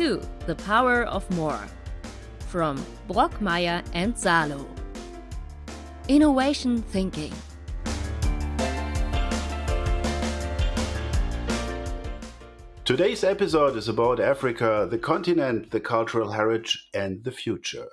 to 0.00 0.18
The 0.46 0.54
Power 0.54 1.02
of 1.02 1.30
More 1.36 1.62
from 2.48 2.82
Brockmeyer 3.06 3.84
and 3.92 4.18
Salo. 4.18 4.66
Innovation 6.08 6.80
Thinking. 6.80 7.34
Today's 12.86 13.22
episode 13.22 13.76
is 13.76 13.88
about 13.88 14.20
Africa, 14.20 14.88
the 14.90 14.96
continent, 14.96 15.70
the 15.70 15.80
cultural 15.80 16.30
heritage, 16.30 16.88
and 16.94 17.22
the 17.22 17.32
future. 17.32 17.88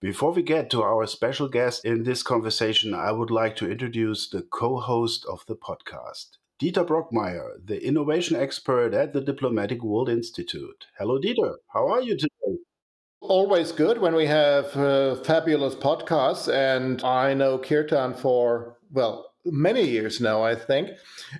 Before 0.00 0.30
we 0.30 0.44
get 0.44 0.70
to 0.70 0.84
our 0.84 1.04
special 1.08 1.48
guest 1.48 1.84
in 1.84 2.04
this 2.04 2.22
conversation, 2.22 2.94
I 2.94 3.10
would 3.10 3.32
like 3.32 3.56
to 3.56 3.68
introduce 3.68 4.28
the 4.28 4.42
co 4.42 4.78
host 4.78 5.26
of 5.26 5.44
the 5.48 5.56
podcast, 5.56 6.38
Dieter 6.60 6.86
Brockmeyer, 6.86 7.54
the 7.64 7.82
innovation 7.82 8.36
expert 8.36 8.92
at 8.92 9.14
the 9.14 9.22
Diplomatic 9.22 9.82
World 9.82 10.10
Institute. 10.10 10.84
Hello, 10.98 11.18
Dieter. 11.18 11.54
How 11.72 11.88
are 11.88 12.02
you 12.02 12.18
today? 12.18 12.58
Always 13.22 13.72
good 13.72 13.96
when 13.98 14.14
we 14.14 14.26
have 14.26 14.76
uh, 14.76 15.14
fabulous 15.24 15.74
podcasts, 15.74 16.52
and 16.52 17.02
I 17.02 17.32
know 17.32 17.56
Kirtan 17.56 18.12
for, 18.12 18.76
well, 18.92 19.32
many 19.46 19.88
years 19.88 20.20
now, 20.20 20.42
I 20.42 20.54
think. 20.54 20.90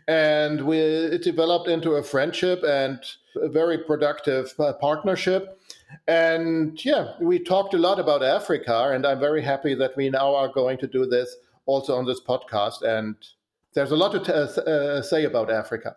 And 0.09 0.65
we, 0.65 0.79
it 0.79 1.23
developed 1.23 1.69
into 1.69 1.93
a 1.93 2.03
friendship 2.03 2.63
and 2.67 2.99
a 3.37 3.51
very 3.51 3.77
productive 3.77 4.55
uh, 4.59 4.73
partnership. 4.81 5.61
And 6.09 6.83
yeah, 6.83 7.13
we 7.21 7.41
talked 7.41 7.75
a 7.75 7.79
lot 7.79 8.01
about 8.01 8.23
Africa, 8.23 8.89
and 8.95 9.07
I'm 9.07 9.21
very 9.21 9.43
happy 9.43 9.75
that 9.75 9.99
we 9.99 10.09
now 10.09 10.35
are 10.35 10.49
going 10.49 10.79
to 10.79 10.87
do 10.87 11.05
this 11.05 11.37
also 11.67 11.99
on 11.99 12.07
this 12.07 12.23
podcast. 12.23 12.81
And 12.81 13.17
there's 13.75 13.93
a 13.93 13.97
lot 13.97 14.13
to 14.13 14.21
t- 14.21 14.33
uh, 14.33 15.03
say 15.03 15.25
about 15.25 15.51
Africa. 15.51 15.97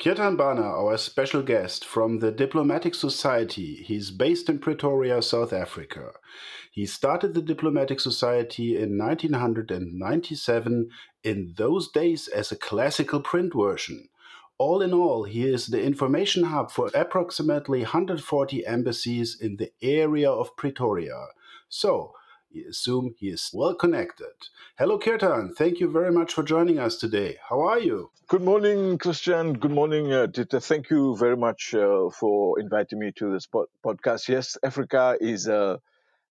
Kirtan 0.00 0.36
Bhana, 0.36 0.62
our 0.62 0.96
special 0.96 1.42
guest 1.42 1.84
from 1.84 2.18
the 2.18 2.32
Diplomatic 2.32 2.94
Society, 2.94 3.76
he's 3.76 4.10
based 4.10 4.48
in 4.48 4.58
Pretoria, 4.58 5.22
South 5.22 5.52
Africa. 5.52 6.12
He 6.72 6.84
started 6.86 7.34
the 7.34 7.42
Diplomatic 7.42 8.00
Society 8.00 8.76
in 8.76 8.98
1997, 8.98 10.90
in 11.24 11.54
those 11.56 11.90
days 11.90 12.28
as 12.28 12.52
a 12.52 12.56
classical 12.56 13.20
print 13.20 13.52
version. 13.54 14.08
All 14.58 14.82
in 14.82 14.92
all, 14.92 15.24
he 15.24 15.44
is 15.44 15.66
the 15.66 15.82
information 15.82 16.44
hub 16.44 16.70
for 16.70 16.90
approximately 16.94 17.80
140 17.82 18.66
embassies 18.66 19.36
in 19.40 19.56
the 19.56 19.70
area 19.80 20.30
of 20.30 20.56
Pretoria. 20.56 21.26
So, 21.68 22.14
assume 22.68 23.14
he 23.18 23.28
is 23.28 23.50
well 23.52 23.74
connected. 23.74 24.34
Hello, 24.78 24.98
Kirtan. 24.98 25.54
Thank 25.54 25.80
you 25.80 25.90
very 25.90 26.12
much 26.12 26.32
for 26.34 26.42
joining 26.42 26.78
us 26.78 26.96
today. 26.96 27.36
How 27.48 27.60
are 27.60 27.78
you? 27.78 28.10
Good 28.28 28.42
morning, 28.42 28.98
Christian. 28.98 29.54
Good 29.54 29.70
morning, 29.70 30.12
uh, 30.12 30.26
Dieter. 30.26 30.62
Thank 30.62 30.90
you 30.90 31.16
very 31.16 31.36
much 31.36 31.74
uh, 31.74 32.10
for 32.10 32.60
inviting 32.60 32.98
me 32.98 33.12
to 33.16 33.32
this 33.32 33.46
pod- 33.46 33.68
podcast. 33.84 34.28
Yes, 34.28 34.56
Africa 34.62 35.16
is, 35.20 35.48
uh, 35.48 35.78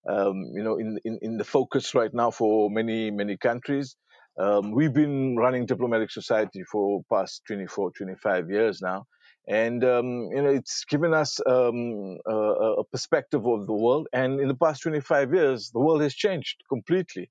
um, 0.07 0.51
you 0.53 0.63
know, 0.63 0.77
in, 0.77 0.99
in, 1.05 1.19
in 1.21 1.37
the 1.37 1.43
focus 1.45 1.95
right 1.95 2.13
now 2.13 2.31
for 2.31 2.69
many, 2.69 3.11
many 3.11 3.37
countries. 3.37 3.95
Um, 4.37 4.71
we've 4.71 4.93
been 4.93 5.37
running 5.37 5.65
Diplomatic 5.65 6.11
Society 6.11 6.63
for 6.63 7.03
past 7.11 7.43
24, 7.47 7.91
25 7.91 8.49
years 8.51 8.81
now. 8.81 9.07
And, 9.47 9.83
um, 9.83 10.29
you 10.33 10.41
know, 10.41 10.49
it's 10.49 10.83
given 10.85 11.13
us 11.13 11.39
um, 11.45 12.17
a, 12.25 12.35
a, 12.79 12.83
perspective 12.83 13.45
of 13.45 13.65
the 13.65 13.73
world. 13.73 14.07
And 14.11 14.41
in 14.41 14.49
the 14.49 14.55
past 14.55 14.81
25 14.83 15.33
years, 15.33 15.71
the 15.71 15.79
world 15.79 16.01
has 16.01 16.13
changed 16.13 16.57
completely. 16.67 17.29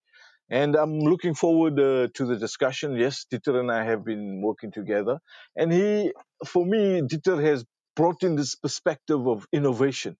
And 0.49 0.77
I'm 0.77 1.01
looking 1.01 1.35
forward 1.35 1.79
uh, 1.79 2.09
to 2.15 2.25
the 2.25 2.37
discussion. 2.37 2.97
Yes, 2.97 3.27
Dieter 3.31 3.61
and 3.61 3.71
I 3.71 3.85
have 3.85 4.05
been 4.05 4.41
working 4.41 4.73
together. 4.73 5.19
And 5.57 5.71
he, 5.73 6.13
for 6.47 6.65
me, 6.65 7.03
Dieter 7.03 7.43
has 7.43 7.65
brought 7.95 8.23
in 8.23 8.37
this 8.37 8.55
perspective 8.55 9.27
of 9.27 9.47
innovation 9.53 10.17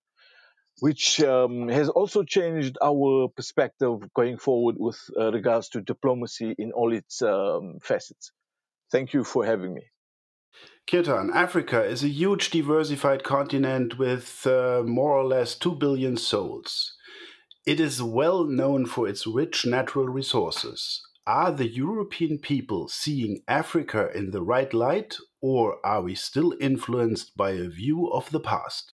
which 0.79 1.19
um, 1.21 1.67
has 1.69 1.89
also 1.89 2.23
changed 2.23 2.77
our 2.81 3.29
perspective 3.29 3.99
going 4.13 4.37
forward 4.37 4.75
with 4.77 4.99
uh, 5.19 5.31
regards 5.31 5.69
to 5.69 5.81
diplomacy 5.81 6.53
in 6.57 6.71
all 6.71 6.93
its 6.93 7.21
um, 7.21 7.79
facets. 7.81 8.31
Thank 8.91 9.13
you 9.13 9.23
for 9.23 9.45
having 9.45 9.73
me. 9.73 9.83
Kirtan, 10.87 11.31
Africa 11.33 11.83
is 11.83 12.01
a 12.01 12.07
huge 12.07 12.49
diversified 12.49 13.21
continent 13.21 13.99
with 13.99 14.47
uh, 14.47 14.83
more 14.85 15.17
or 15.17 15.25
less 15.25 15.53
2 15.53 15.75
billion 15.75 16.15
souls. 16.15 16.93
It 17.65 17.81
is 17.81 18.01
well 18.01 18.45
known 18.45 18.85
for 18.85 19.05
its 19.05 19.27
rich 19.27 19.65
natural 19.65 20.07
resources. 20.07 21.01
Are 21.25 21.51
the 21.51 21.67
European 21.67 22.37
people 22.37 22.87
seeing 22.87 23.41
Africa 23.49 24.09
in 24.15 24.31
the 24.31 24.41
right 24.41 24.73
light, 24.73 25.17
or 25.41 25.85
are 25.85 26.01
we 26.01 26.15
still 26.15 26.53
influenced 26.61 27.35
by 27.35 27.51
a 27.51 27.67
view 27.67 28.07
of 28.07 28.31
the 28.31 28.39
past? 28.39 28.93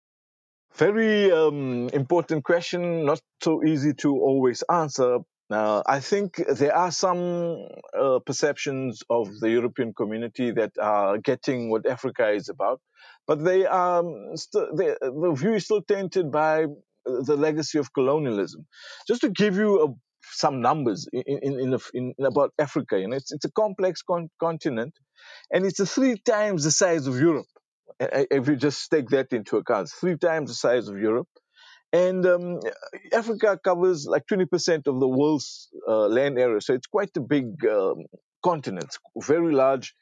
Very 0.73 1.31
um, 1.31 1.87
important 1.93 2.43
question, 2.43 3.05
not 3.05 3.21
so 3.41 3.63
easy 3.63 3.93
to 3.93 4.11
always 4.11 4.61
answer. 4.69 5.19
Uh, 5.49 5.81
I 5.85 6.01
think 6.01 6.43
there 6.47 6.75
are 6.75 6.91
some 6.91 7.67
uh, 7.97 8.19
perceptions 8.25 9.01
of 9.09 9.39
the 9.39 9.49
European 9.49 9.93
community 9.93 10.51
that 10.51 10.71
are 10.77 11.17
getting 11.17 11.69
what 11.69 11.85
Africa 11.87 12.31
is 12.31 12.49
about, 12.49 12.81
but 13.25 13.43
they 13.43 13.65
are 13.65 13.99
um, 13.99 14.35
st- 14.35 14.75
they, 14.75 14.95
the 15.01 15.33
view 15.35 15.53
is 15.53 15.65
still 15.65 15.81
tainted 15.81 16.31
by 16.31 16.65
the 17.05 17.37
legacy 17.37 17.77
of 17.79 17.93
colonialism. 17.93 18.65
Just 19.07 19.21
to 19.21 19.29
give 19.29 19.55
you 19.55 19.83
a, 19.83 19.87
some 20.33 20.59
numbers 20.59 21.07
in, 21.13 21.23
in, 21.25 21.59
in, 21.59 21.79
in, 21.93 22.25
about 22.25 22.51
Africa, 22.59 22.99
you 22.99 23.07
know, 23.07 23.15
it's, 23.15 23.31
it's 23.31 23.45
a 23.45 23.51
complex 23.51 24.01
con- 24.01 24.29
continent, 24.41 24.93
and 25.49 25.65
it's 25.65 25.79
three 25.93 26.17
times 26.17 26.65
the 26.65 26.71
size 26.71 27.07
of 27.07 27.17
Europe 27.17 27.47
if 27.99 28.47
you 28.47 28.55
just 28.55 28.89
take 28.91 29.09
that 29.09 29.33
into 29.33 29.57
account, 29.57 29.89
three 29.89 30.17
times 30.17 30.49
the 30.49 30.55
size 30.55 30.87
of 30.87 30.97
Europe. 30.97 31.27
And 31.93 32.25
um, 32.25 32.59
Africa 33.13 33.59
covers 33.63 34.05
like 34.05 34.23
20% 34.31 34.87
of 34.87 34.99
the 34.99 35.07
world's 35.07 35.69
uh, 35.87 36.07
land 36.07 36.37
area. 36.37 36.61
So 36.61 36.73
it's 36.73 36.87
quite 36.87 37.15
a 37.15 37.21
big 37.21 37.65
um, 37.65 38.05
continent, 38.43 38.97
very 39.17 39.53
large 39.53 39.93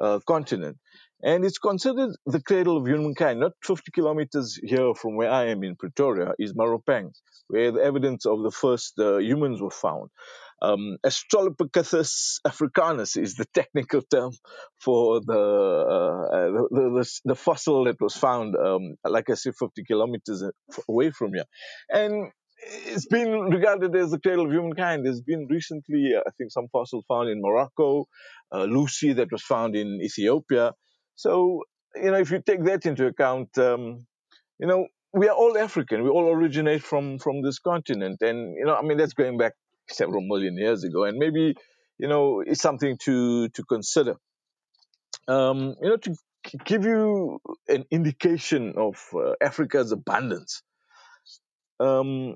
uh, 0.00 0.20
continent. 0.26 0.78
And 1.24 1.44
it's 1.44 1.58
considered 1.58 2.10
the 2.26 2.40
cradle 2.40 2.76
of 2.76 2.86
humankind. 2.86 3.40
Not 3.40 3.52
50 3.64 3.92
kilometers 3.92 4.58
here 4.62 4.92
from 4.94 5.16
where 5.16 5.30
I 5.30 5.48
am 5.48 5.62
in 5.62 5.76
Pretoria 5.76 6.32
is 6.38 6.52
Maropeng, 6.52 7.12
where 7.48 7.70
the 7.70 7.80
evidence 7.80 8.26
of 8.26 8.42
the 8.42 8.50
first 8.50 8.98
uh, 8.98 9.18
humans 9.18 9.60
were 9.60 9.70
found. 9.70 10.10
Um, 10.62 10.96
Australopithecus 11.04 12.38
africanus 12.46 13.16
is 13.16 13.34
the 13.34 13.46
technical 13.52 14.00
term 14.02 14.30
for 14.78 15.20
the, 15.20 15.32
uh, 15.32 16.46
the, 16.52 16.68
the, 16.70 17.20
the, 17.24 17.34
fossil 17.34 17.84
that 17.84 18.00
was 18.00 18.14
found, 18.14 18.54
um, 18.54 18.94
like 19.04 19.28
I 19.28 19.34
said, 19.34 19.54
50 19.58 19.82
kilometers 19.84 20.44
away 20.88 21.10
from 21.10 21.34
here. 21.34 21.46
And 21.90 22.30
it's 22.86 23.06
been 23.06 23.32
regarded 23.50 23.96
as 23.96 24.12
the 24.12 24.20
cradle 24.20 24.46
of 24.46 24.52
humankind. 24.52 25.04
There's 25.04 25.20
been 25.20 25.48
recently, 25.50 26.12
uh, 26.16 26.20
I 26.20 26.30
think, 26.38 26.52
some 26.52 26.68
fossil 26.70 27.02
found 27.08 27.28
in 27.28 27.40
Morocco, 27.42 28.06
uh, 28.54 28.64
Lucy 28.64 29.14
that 29.14 29.32
was 29.32 29.42
found 29.42 29.74
in 29.74 30.00
Ethiopia. 30.00 30.74
So, 31.16 31.62
you 31.96 32.12
know, 32.12 32.18
if 32.18 32.30
you 32.30 32.40
take 32.40 32.64
that 32.66 32.86
into 32.86 33.06
account, 33.06 33.58
um, 33.58 34.06
you 34.60 34.68
know, 34.68 34.86
we 35.12 35.28
are 35.28 35.34
all 35.34 35.58
African. 35.58 36.04
We 36.04 36.08
all 36.08 36.30
originate 36.32 36.82
from 36.82 37.18
from 37.18 37.42
this 37.42 37.58
continent, 37.58 38.22
and 38.22 38.54
you 38.56 38.64
know, 38.64 38.74
I 38.74 38.82
mean, 38.82 38.96
that's 38.96 39.12
going 39.12 39.36
back 39.36 39.52
several 39.92 40.22
million 40.22 40.56
years 40.56 40.84
ago, 40.84 41.04
and 41.04 41.18
maybe 41.18 41.54
you 41.98 42.08
know 42.08 42.40
it's 42.40 42.62
something 42.62 42.96
to 43.04 43.48
to 43.50 43.64
consider. 43.64 44.16
Um, 45.28 45.74
you 45.80 45.88
know, 45.88 45.96
to 45.96 46.14
give 46.64 46.84
you 46.84 47.40
an 47.68 47.84
indication 47.90 48.74
of 48.76 48.96
uh, 49.14 49.34
Africa's 49.40 49.92
abundance, 49.92 50.62
um, 51.78 52.34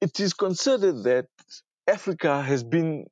it 0.00 0.20
is 0.20 0.34
considered 0.34 1.04
that 1.04 1.26
Africa 1.86 2.42
has 2.42 2.62
been 2.62 3.06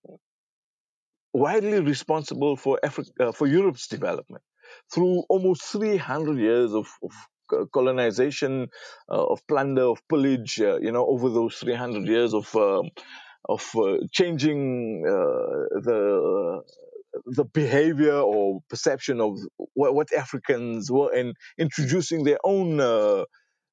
widely 1.33 1.81
responsible 1.81 2.57
for 2.57 2.79
Africa, 2.83 3.11
uh, 3.21 3.33
for 3.33 3.47
Europe's 3.47 3.89
development 3.89 4.43
through 4.93 5.25
almost 5.29 5.63
300 5.65 6.39
years 6.39 6.73
of, 6.73 6.87
of 7.03 7.71
colonization, 7.73 8.69
uh, 9.11 9.25
of 9.27 9.47
plunder, 9.47 9.83
of 9.83 10.01
pillage, 10.09 10.61
uh, 10.61 10.79
you 10.79 10.93
know, 10.93 11.07
over 11.07 11.29
those 11.29 11.57
300 11.57 12.07
years 12.07 12.35
of 12.35 12.55
um, 12.57 12.91
of 13.49 13.67
uh, 13.77 13.99
changing 14.13 15.05
uh, 15.07 15.81
the 15.81 16.63
the 17.25 17.45
behavior 17.45 18.19
or 18.19 18.61
perception 18.69 19.21
of 19.21 19.39
what, 19.73 19.95
what, 19.95 20.13
Africans 20.13 20.91
were 20.91 21.11
and 21.13 21.35
introducing 21.59 22.25
their 22.25 22.39
own 22.45 22.79
uh, 22.79 23.25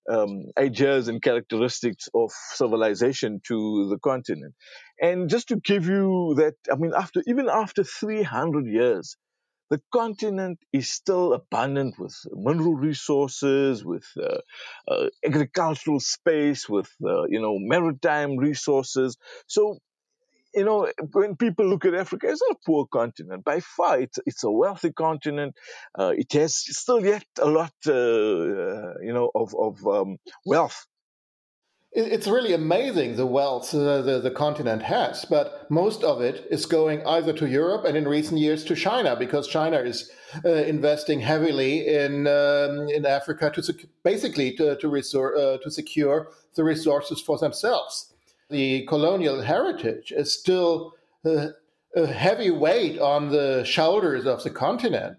um, 0.10 0.46
ideas 0.58 1.08
and 1.08 1.22
characteristics 1.22 2.08
of 2.14 2.32
civilization 2.54 3.42
to 3.48 3.90
the 3.90 3.98
continent. 4.00 4.54
And 5.02 5.30
just 5.30 5.50
to 5.50 5.58
give 5.58 5.88
you 5.88 6.36
that, 6.38 6.54
I 6.72 6.76
mean, 6.76 6.94
after 6.96 7.22
even 7.28 7.50
after 7.50 7.84
300 7.84 8.66
years, 8.66 9.18
the 9.70 9.82
continent 9.92 10.60
is 10.72 10.92
still 10.92 11.34
abundant 11.34 11.98
with 11.98 12.16
mineral 12.32 12.76
resources, 12.76 13.84
with 13.84 14.06
uh, 14.18 14.38
uh, 14.88 15.10
agricultural 15.26 16.00
space, 16.00 16.70
with 16.70 16.90
uh, 17.04 17.24
you 17.24 17.42
know 17.42 17.58
maritime 17.60 18.38
resources. 18.38 19.18
So 19.48 19.80
you 20.54 20.66
know, 20.66 20.88
when 21.14 21.36
people 21.36 21.66
look 21.66 21.86
at 21.86 21.96
Africa, 21.96 22.28
it's 22.30 22.42
not 22.48 22.58
a 22.58 22.66
poor 22.66 22.86
continent. 22.86 23.44
By 23.44 23.60
far, 23.60 24.00
it's, 24.00 24.20
it's 24.26 24.44
a 24.44 24.52
wealthy 24.52 24.92
continent. 24.92 25.56
Uh, 25.98 26.14
it 26.16 26.32
has 26.34 26.56
still 26.56 27.04
yet 27.04 27.26
a 27.40 27.48
lot, 27.48 27.74
uh, 27.88 27.92
uh, 27.92 28.94
you 29.02 29.14
know, 29.14 29.32
of, 29.34 29.56
of 29.56 29.86
um, 29.88 30.18
wealth 30.46 30.86
it's 31.96 32.28
really 32.28 32.54
amazing 32.54 33.16
the 33.16 33.26
wealth 33.26 33.74
uh, 33.74 34.02
the, 34.02 34.20
the 34.20 34.32
continent 34.32 34.82
has, 34.82 35.26
but 35.26 35.70
most 35.70 36.04
of 36.04 36.22
it 36.22 36.48
is 36.50 36.66
going 36.66 37.06
either 37.06 37.34
to 37.34 37.48
Europe 37.48 37.86
and 37.86 37.96
in 37.96 38.08
recent 38.08 38.40
years 38.40 38.64
to 38.66 38.76
China 38.76 39.16
because 39.16 39.48
China 39.48 39.78
is 39.78 40.10
uh, 40.44 40.50
investing 40.50 41.20
heavily 41.20 41.88
in 41.88 42.26
um, 42.26 42.88
in 42.90 43.06
Africa 43.06 43.52
to 43.52 43.62
sec- 43.62 43.86
basically 44.04 44.54
to 44.54 44.76
to, 44.78 44.88
resor- 44.88 45.38
uh, 45.38 45.58
to 45.60 45.70
secure 45.70 46.30
the 46.56 46.64
resources 46.64 47.22
for 47.22 47.38
themselves. 47.38 48.14
The 48.50 48.86
colonial 48.88 49.42
heritage 49.42 50.12
is 50.12 50.34
still 50.34 50.94
uh, 51.24 51.48
a 51.96 52.08
heavy 52.08 52.50
weight 52.50 53.00
on 53.00 53.30
the 53.30 53.64
shoulders 53.64 54.26
of 54.26 54.44
the 54.44 54.50
continent. 54.50 55.18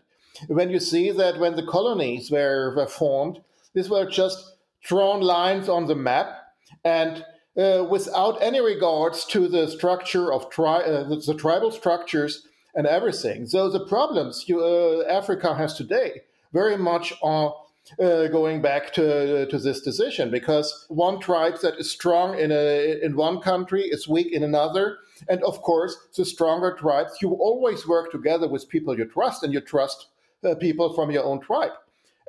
When 0.48 0.70
you 0.70 0.80
see 0.80 1.12
that 1.12 1.38
when 1.38 1.54
the 1.54 1.66
colonies 1.66 2.30
were, 2.32 2.74
were 2.74 2.88
formed, 2.88 3.40
these 3.72 3.88
were 3.88 4.04
just 4.04 4.56
drawn 4.82 5.20
lines 5.20 5.68
on 5.68 5.86
the 5.86 5.94
map 5.94 6.43
and 6.84 7.24
uh, 7.56 7.86
without 7.88 8.42
any 8.42 8.60
regards 8.60 9.24
to 9.26 9.48
the 9.48 9.68
structure 9.68 10.32
of 10.32 10.50
tri- 10.50 10.82
uh, 10.82 11.08
the, 11.08 11.16
the, 11.16 11.34
tribal 11.34 11.70
structures 11.70 12.46
and 12.74 12.86
everything. 12.86 13.46
So 13.46 13.70
the 13.70 13.86
problems 13.86 14.48
you, 14.48 14.60
uh, 14.60 15.04
Africa 15.08 15.54
has 15.54 15.74
today 15.74 16.22
very 16.52 16.76
much 16.76 17.12
are 17.22 17.54
uh, 18.00 18.28
going 18.28 18.62
back 18.62 18.92
to, 18.94 19.46
to 19.46 19.58
this 19.58 19.82
decision 19.82 20.30
because 20.30 20.86
one 20.88 21.20
tribe 21.20 21.60
that 21.62 21.78
is 21.78 21.90
strong 21.90 22.38
in 22.38 22.50
a 22.50 22.98
in 23.02 23.14
one 23.14 23.40
country 23.40 23.82
is 23.82 24.08
weak 24.08 24.32
in 24.32 24.42
another, 24.42 24.98
and 25.28 25.42
of 25.44 25.60
course 25.60 25.94
the 26.16 26.24
stronger 26.24 26.72
tribes 26.72 27.18
you 27.20 27.32
always 27.34 27.86
work 27.86 28.10
together 28.10 28.48
with 28.48 28.68
people 28.68 28.96
you 28.96 29.04
trust 29.04 29.42
and 29.42 29.52
you 29.52 29.60
trust 29.60 30.06
uh, 30.44 30.54
people 30.54 30.94
from 30.94 31.10
your 31.10 31.24
own 31.24 31.40
tribe, 31.40 31.72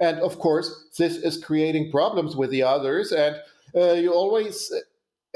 and 0.02 0.20
of 0.20 0.40
course 0.40 0.88
this 0.98 1.16
is 1.16 1.44
creating 1.44 1.90
problems 1.90 2.36
with 2.36 2.50
the 2.50 2.62
others 2.62 3.14
and 3.14 3.36
uh, 3.36 3.40
you 3.76 4.14
always 4.14 4.72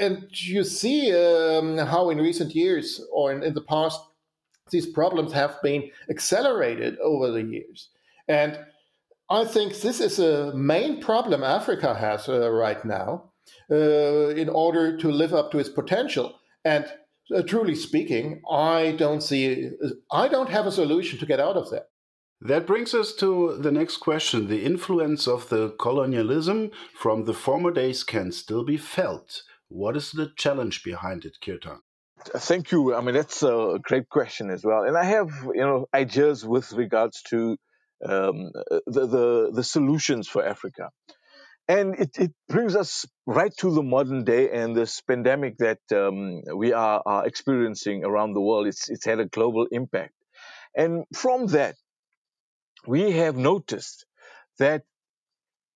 and 0.00 0.26
you 0.30 0.64
see 0.64 1.14
um, 1.14 1.76
how 1.76 2.08
in 2.10 2.18
recent 2.18 2.54
years 2.54 3.00
or 3.12 3.32
in, 3.32 3.42
in, 3.42 3.54
the 3.54 3.60
past 3.60 4.00
these 4.70 4.86
problems 4.86 5.32
have 5.32 5.60
been 5.62 5.90
accelerated 6.08 6.98
over 7.00 7.30
the 7.30 7.42
years. 7.42 7.90
And 8.28 8.58
i 9.28 9.44
think 9.44 9.80
this 9.80 10.00
is 10.00 10.18
a 10.18 10.52
main 10.54 11.00
problem 11.00 11.44
africa 11.44 11.94
has 11.94 12.28
uh, 12.28 12.50
right 12.50 12.84
now 12.84 13.30
uh, 13.70 14.28
in 14.42 14.48
order 14.48 14.96
to 14.96 15.08
live 15.10 15.34
up 15.34 15.50
to 15.52 15.58
its 15.58 15.68
potential. 15.68 16.38
And 16.64 16.86
uh, 17.34 17.42
truly 17.42 17.76
speaking 17.76 18.42
i 18.50 18.92
don't 18.98 19.22
see 19.22 19.70
i 20.10 20.26
don't 20.28 20.50
have 20.50 20.66
a 20.66 20.72
solution 20.72 21.18
to 21.18 21.26
get 21.26 21.38
out 21.38 21.56
of 21.56 21.70
that 21.70 21.86
that 22.40 22.66
brings 22.66 22.94
us 22.94 23.12
to 23.14 23.56
the 23.58 23.70
next 23.70 23.98
question. 23.98 24.48
The 24.48 24.64
influence 24.64 25.28
of 25.28 25.48
the 25.48 25.70
colonialism 25.78 26.70
from 26.94 27.24
the 27.24 27.34
former 27.34 27.70
days 27.70 28.02
can 28.02 28.32
still 28.32 28.64
be 28.64 28.76
felt. 28.76 29.42
What 29.68 29.96
is 29.96 30.12
the 30.12 30.32
challenge 30.36 30.82
behind 30.82 31.24
it, 31.24 31.38
Kirtan? 31.44 31.80
Thank 32.24 32.70
you. 32.72 32.94
I 32.94 33.00
mean, 33.00 33.14
that's 33.14 33.42
a 33.42 33.78
great 33.82 34.08
question 34.08 34.50
as 34.50 34.64
well. 34.64 34.82
And 34.82 34.96
I 34.96 35.04
have, 35.04 35.30
you 35.54 35.60
know, 35.60 35.86
ideas 35.94 36.44
with 36.44 36.72
regards 36.72 37.22
to 37.30 37.56
um, 38.04 38.50
the, 38.86 39.06
the, 39.06 39.50
the 39.54 39.64
solutions 39.64 40.28
for 40.28 40.44
Africa. 40.44 40.90
And 41.68 41.94
it, 41.94 42.10
it 42.18 42.32
brings 42.48 42.74
us 42.74 43.06
right 43.26 43.52
to 43.58 43.72
the 43.72 43.82
modern 43.82 44.24
day 44.24 44.50
and 44.50 44.74
this 44.74 45.00
pandemic 45.00 45.58
that 45.58 45.78
um, 45.92 46.42
we 46.56 46.72
are, 46.72 47.02
are 47.06 47.26
experiencing 47.26 48.04
around 48.04 48.34
the 48.34 48.40
world. 48.40 48.66
It's, 48.66 48.90
it's 48.90 49.04
had 49.04 49.20
a 49.20 49.26
global 49.26 49.66
impact. 49.70 50.14
And 50.74 51.04
from 51.14 51.46
that, 51.48 51.76
we 52.86 53.12
have 53.12 53.36
noticed 53.36 54.06
that 54.58 54.82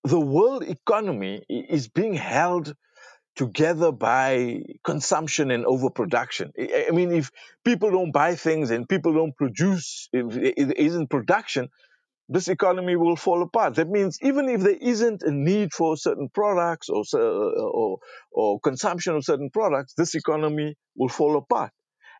the 0.03 0.19
world 0.19 0.63
economy 0.63 1.43
is 1.49 1.87
being 1.87 2.13
held 2.13 2.75
together 3.35 3.91
by 3.91 4.61
consumption 4.83 5.51
and 5.51 5.65
overproduction. 5.65 6.53
I 6.57 6.91
mean, 6.91 7.11
if 7.11 7.31
people 7.65 7.91
don't 7.91 8.11
buy 8.11 8.35
things 8.35 8.71
and 8.71 8.87
people 8.87 9.13
don't 9.13 9.35
produce, 9.35 10.07
if 10.13 10.37
it 10.37 10.77
isn't 10.77 11.09
production, 11.09 11.69
this 12.29 12.47
economy 12.47 12.95
will 12.95 13.15
fall 13.15 13.43
apart. 13.43 13.75
That 13.75 13.89
means 13.89 14.17
even 14.21 14.49
if 14.49 14.61
there 14.61 14.77
isn't 14.79 15.21
a 15.23 15.31
need 15.31 15.73
for 15.73 15.97
certain 15.97 16.29
products 16.33 16.89
or, 16.89 17.03
or, 17.13 17.99
or 18.31 18.59
consumption 18.61 19.15
of 19.15 19.25
certain 19.25 19.49
products, 19.51 19.93
this 19.95 20.15
economy 20.15 20.75
will 20.95 21.09
fall 21.09 21.37
apart. 21.37 21.71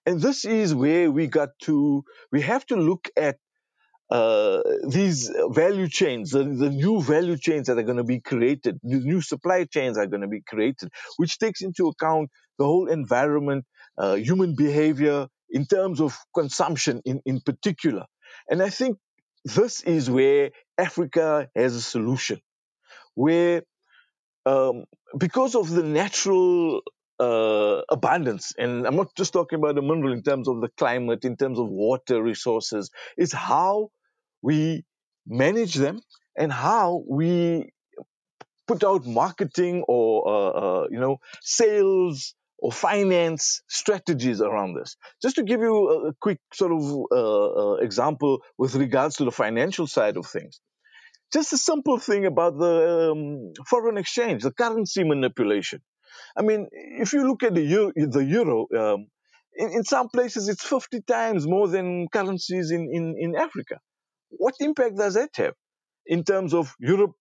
And 0.06 0.22
this 0.22 0.46
is 0.46 0.76
where 0.76 1.10
we 1.10 1.28
got 1.28 1.50
to, 1.64 2.04
we 2.32 2.42
have 2.42 2.66
to 2.68 2.76
look 2.76 3.10
at 3.18 3.38
uh, 4.10 4.62
these 4.88 5.32
value 5.50 5.88
chains, 5.88 6.32
the, 6.32 6.44
the, 6.44 6.70
new 6.70 7.02
value 7.02 7.38
chains 7.38 7.68
that 7.68 7.78
are 7.78 7.84
going 7.84 7.98
to 7.98 8.04
be 8.04 8.20
created, 8.20 8.80
the 8.84 8.98
new 8.98 9.22
supply 9.22 9.66
chains 9.66 9.98
are 9.98 10.06
going 10.06 10.22
to 10.22 10.28
be 10.28 10.42
created, 10.42 10.90
which 11.18 11.40
takes 11.40 11.62
into 11.62 11.88
account 11.88 12.30
the 12.60 12.66
whole 12.66 12.88
environment, 12.88 13.66
uh, 13.98 14.14
human 14.14 14.56
behavior 14.56 15.28
in 15.50 15.66
terms 15.66 16.02
of 16.02 16.18
consumption 16.36 17.02
in, 17.06 17.22
in 17.26 17.42
particular. 17.42 18.06
And 18.50 18.62
I 18.62 18.70
think 18.70 18.98
this 19.44 19.82
is 19.82 20.10
where 20.10 20.52
Africa 20.78 21.50
has 21.56 21.76
a 21.76 21.82
solution, 21.82 22.42
where 23.16 23.64
um, 24.46 24.86
because 25.18 25.56
of 25.56 25.70
the 25.70 25.84
natural 25.84 26.82
uh, 27.20 27.82
abundance, 27.90 28.54
and 28.58 28.86
I'm 28.86 28.96
not 28.96 29.16
just 29.16 29.34
talking 29.34 29.60
about 29.60 29.76
the 29.76 29.82
mineral 29.82 30.14
in 30.14 30.24
terms 30.24 30.48
of 30.48 30.62
the 30.62 30.70
climate, 30.78 31.26
in 31.26 31.38
terms 31.38 31.60
of 31.60 31.70
water 31.70 32.22
resources, 32.22 32.92
is 33.18 33.32
how 33.32 33.92
we 34.42 34.84
manage 35.26 35.76
them 35.76 36.02
and 36.38 36.52
how 36.52 37.04
we 37.08 37.72
put 38.68 38.84
out 38.84 39.06
marketing 39.06 39.84
or 39.88 40.28
uh, 40.28 40.50
uh, 40.50 40.88
you 40.90 41.00
know 41.00 41.18
sales 41.42 42.36
or 42.58 42.72
finance 42.72 43.62
strategies 43.68 44.42
around 44.42 44.76
this. 44.76 44.96
Just 45.22 45.36
to 45.36 45.44
give 45.44 45.62
you 45.62 46.08
a, 46.08 46.14
quick 46.14 46.40
sort 46.54 46.72
of 46.72 46.84
uh, 47.12 47.74
uh, 47.74 47.74
example 47.76 48.40
with 48.58 48.76
regards 48.76 49.18
to 49.18 49.26
the 49.26 49.32
financial 49.32 49.88
side 49.88 50.18
of 50.18 50.26
things, 50.26 50.62
just 51.34 51.54
a 51.54 51.58
simple 51.58 52.00
thing 52.00 52.26
about 52.26 52.58
the 52.58 53.12
um, 53.12 53.54
foreign 53.68 53.98
exchange, 53.98 54.44
the 54.44 54.52
currency 54.52 55.04
manipulation. 55.04 55.82
I 56.38 56.42
mean, 56.42 56.68
if 56.72 57.14
you 57.14 57.28
look 57.28 57.44
at 57.44 57.56
the 57.56 57.62
euro, 57.62 57.92
the 57.96 58.24
euro 58.24 58.68
um, 58.78 59.08
in, 59.56 59.72
in, 59.72 59.84
some 59.84 60.10
places 60.10 60.48
it's 60.50 60.64
50 60.64 61.02
times 61.02 61.48
more 61.48 61.68
than 61.68 62.08
currencies 62.10 62.72
in, 62.72 62.90
in, 62.92 63.16
in 63.18 63.36
Africa. 63.36 63.80
What 64.30 64.56
impact 64.60 64.98
does 64.98 65.14
that 65.14 65.30
have 65.36 65.54
in 66.06 66.24
terms 66.24 66.54
of 66.54 66.74
Europe, 66.80 67.14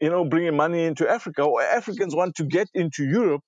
you 0.00 0.10
know, 0.10 0.24
bringing 0.24 0.56
money 0.56 0.84
into 0.84 1.08
Africa, 1.08 1.42
or 1.42 1.62
Africans 1.62 2.14
want 2.14 2.36
to 2.36 2.44
get 2.44 2.68
into 2.74 3.04
Europe 3.04 3.42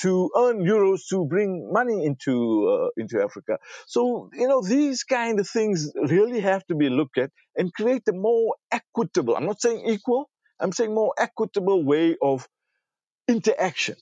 to 0.00 0.30
earn 0.36 0.58
euros 0.58 1.02
to 1.08 1.24
bring 1.26 1.70
money 1.72 2.04
into 2.04 2.68
uh, 2.68 2.88
into 2.96 3.22
Africa. 3.22 3.58
So 3.86 4.28
you 4.34 4.48
know 4.48 4.60
these 4.60 5.04
kind 5.04 5.38
of 5.38 5.48
things 5.48 5.92
really 5.94 6.40
have 6.40 6.66
to 6.66 6.74
be 6.74 6.88
looked 6.88 7.18
at 7.18 7.30
and 7.56 7.72
create 7.72 8.02
a 8.08 8.12
more 8.12 8.56
equitable. 8.72 9.36
I'm 9.36 9.46
not 9.46 9.60
saying 9.60 9.84
equal. 9.86 10.28
I'm 10.58 10.72
saying 10.72 10.94
more 10.94 11.14
equitable 11.18 11.84
way 11.84 12.16
of 12.20 12.48
interaction 13.28 13.96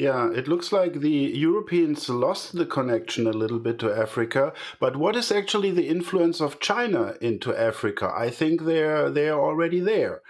yeah, 0.00 0.30
it 0.32 0.48
looks 0.48 0.72
like 0.72 0.94
the 0.94 1.10
Europeans 1.10 2.08
lost 2.08 2.54
the 2.54 2.64
connection 2.64 3.26
a 3.26 3.34
little 3.34 3.58
bit 3.58 3.78
to 3.80 3.92
Africa. 3.92 4.54
But 4.80 4.96
what 4.96 5.14
is 5.14 5.30
actually 5.30 5.72
the 5.72 5.88
influence 5.88 6.40
of 6.40 6.58
China 6.58 7.16
into 7.20 7.54
Africa? 7.54 8.10
I 8.16 8.30
think 8.30 8.64
they're 8.64 9.10
they're 9.10 9.38
already 9.38 9.78
there. 9.80 10.22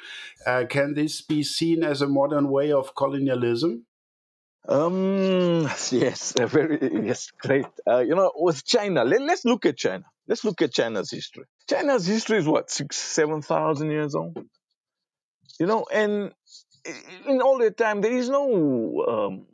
Uh, 0.45 0.65
can 0.69 0.95
this 0.95 1.23
be 1.23 1.45
seen 1.45 1.85
as 1.85 2.03
a 2.03 2.09
modern 2.09 2.50
way 2.50 2.73
of 2.73 2.97
colonialism? 2.97 3.87
Um, 4.69 5.62
yes, 5.93 6.35
very 6.37 7.07
yes, 7.07 7.31
great. 7.39 7.67
Uh, 7.87 8.00
you 8.00 8.17
know, 8.17 8.33
with 8.35 8.67
China, 8.67 9.05
let, 9.05 9.23
let's 9.23 9.45
look 9.45 9.67
at 9.67 9.77
China. 9.77 10.05
Let's 10.27 10.43
look 10.43 10.62
at 10.62 10.73
China's 10.73 11.12
history. 11.12 11.45
China's 11.69 12.07
history 12.07 12.39
is 12.39 12.47
what 12.47 12.73
six, 12.73 12.97
seven 12.97 13.41
thousand 13.41 13.93
years 13.93 14.17
old. 14.17 14.37
You 15.61 15.67
know, 15.67 15.87
and 15.93 16.33
in 17.29 17.41
all 17.41 17.59
that 17.59 17.77
time, 17.77 18.00
there 18.00 18.17
is 18.17 18.29
no 18.29 19.05
um, 19.07 19.47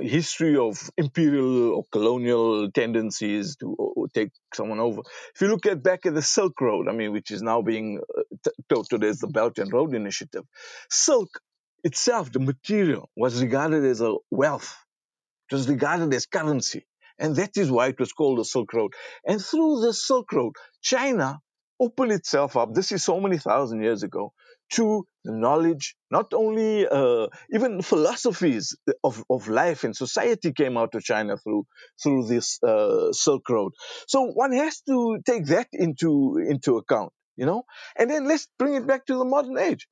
history 0.00 0.56
of 0.56 0.90
imperial 0.96 1.74
or 1.74 1.84
colonial 1.92 2.70
tendencies 2.72 3.56
to 3.56 4.08
take 4.14 4.30
someone 4.54 4.80
over. 4.80 5.02
If 5.34 5.40
you 5.40 5.48
look 5.48 5.66
at 5.66 5.82
back 5.82 6.06
at 6.06 6.14
the 6.14 6.22
Silk 6.22 6.60
Road, 6.60 6.88
I 6.88 6.92
mean, 6.92 7.12
which 7.12 7.30
is 7.30 7.42
now 7.42 7.62
being 7.62 8.00
uh, 8.18 8.50
touted 8.68 9.04
as 9.04 9.20
the 9.20 9.28
Belt 9.28 9.58
and 9.58 9.72
Road 9.72 9.94
Initiative, 9.94 10.44
silk 10.90 11.30
itself, 11.84 12.32
the 12.32 12.40
material, 12.40 13.10
was 13.16 13.42
regarded 13.42 13.84
as 13.84 14.00
a 14.00 14.14
wealth. 14.30 14.76
It 15.50 15.54
was 15.54 15.68
regarded 15.68 16.12
as 16.14 16.26
currency. 16.26 16.84
And 17.18 17.36
that 17.36 17.56
is 17.56 17.70
why 17.70 17.88
it 17.88 18.00
was 18.00 18.12
called 18.12 18.38
the 18.38 18.44
Silk 18.44 18.72
Road. 18.74 18.92
And 19.26 19.42
through 19.42 19.80
the 19.80 19.94
Silk 19.94 20.32
Road, 20.32 20.54
China 20.82 21.40
opened 21.80 22.12
itself 22.12 22.56
up. 22.56 22.74
This 22.74 22.92
is 22.92 23.04
so 23.04 23.20
many 23.20 23.38
thousand 23.38 23.82
years 23.82 24.02
ago 24.02 24.32
to 24.72 25.06
knowledge, 25.24 25.94
not 26.10 26.32
only 26.34 26.86
uh, 26.86 27.28
even 27.52 27.82
philosophies 27.82 28.76
of, 29.04 29.24
of 29.30 29.48
life 29.48 29.84
and 29.84 29.96
society 29.96 30.52
came 30.52 30.76
out 30.76 30.94
of 30.94 31.02
China 31.02 31.36
through 31.36 31.66
through 32.02 32.26
this 32.26 32.62
uh, 32.62 33.12
Silk 33.12 33.48
Road. 33.48 33.72
So 34.08 34.22
one 34.26 34.52
has 34.52 34.80
to 34.82 35.18
take 35.24 35.46
that 35.46 35.68
into 35.72 36.38
into 36.38 36.76
account, 36.76 37.12
you 37.36 37.46
know. 37.46 37.64
And 37.98 38.10
then 38.10 38.26
let's 38.26 38.48
bring 38.58 38.74
it 38.74 38.86
back 38.86 39.06
to 39.06 39.16
the 39.16 39.24
modern 39.24 39.58
age. 39.58 39.86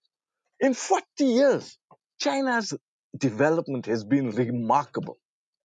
In 0.61 0.75
40 0.75 1.05
years, 1.25 1.79
China's 2.21 2.75
development 3.17 3.87
has 3.87 4.05
been 4.05 4.31
remarkable. 4.31 5.19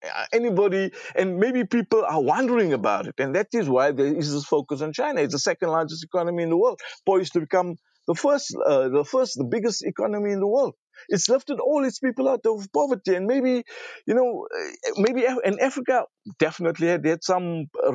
Uh, 0.04 0.26
anybody, 0.32 0.92
and 1.14 1.38
maybe 1.38 1.64
people 1.64 2.04
are 2.04 2.22
wondering 2.22 2.72
about 2.72 3.06
it, 3.06 3.14
and 3.18 3.34
that 3.36 3.48
is 3.52 3.68
why 3.68 3.92
there 3.92 4.06
is 4.06 4.32
this 4.32 4.44
focus 4.46 4.82
on 4.82 4.92
China. 4.92 5.20
It's 5.20 5.34
the 5.34 5.38
second 5.38 5.70
largest 5.70 6.04
economy 6.04 6.42
in 6.42 6.50
the 6.50 6.56
world, 6.56 6.80
poised 7.06 7.34
to 7.34 7.40
become 7.40 7.76
the 8.10 8.16
first, 8.24 8.46
uh, 8.70 8.88
the 8.98 9.04
first, 9.14 9.32
the 9.42 9.48
biggest 9.56 9.84
economy 9.92 10.30
in 10.36 10.40
the 10.44 10.52
world. 10.56 10.74
It's 11.14 11.28
lifted 11.34 11.58
all 11.68 11.82
its 11.88 11.98
people 12.06 12.26
out 12.32 12.44
of 12.52 12.68
poverty, 12.78 13.14
and 13.16 13.26
maybe, 13.32 13.54
you 14.08 14.14
know, 14.18 14.30
uh, 14.58 14.92
maybe 15.04 15.22
in 15.50 15.54
Africa 15.68 15.96
definitely 16.46 16.88
had, 16.88 17.04
had 17.12 17.22
some 17.32 17.46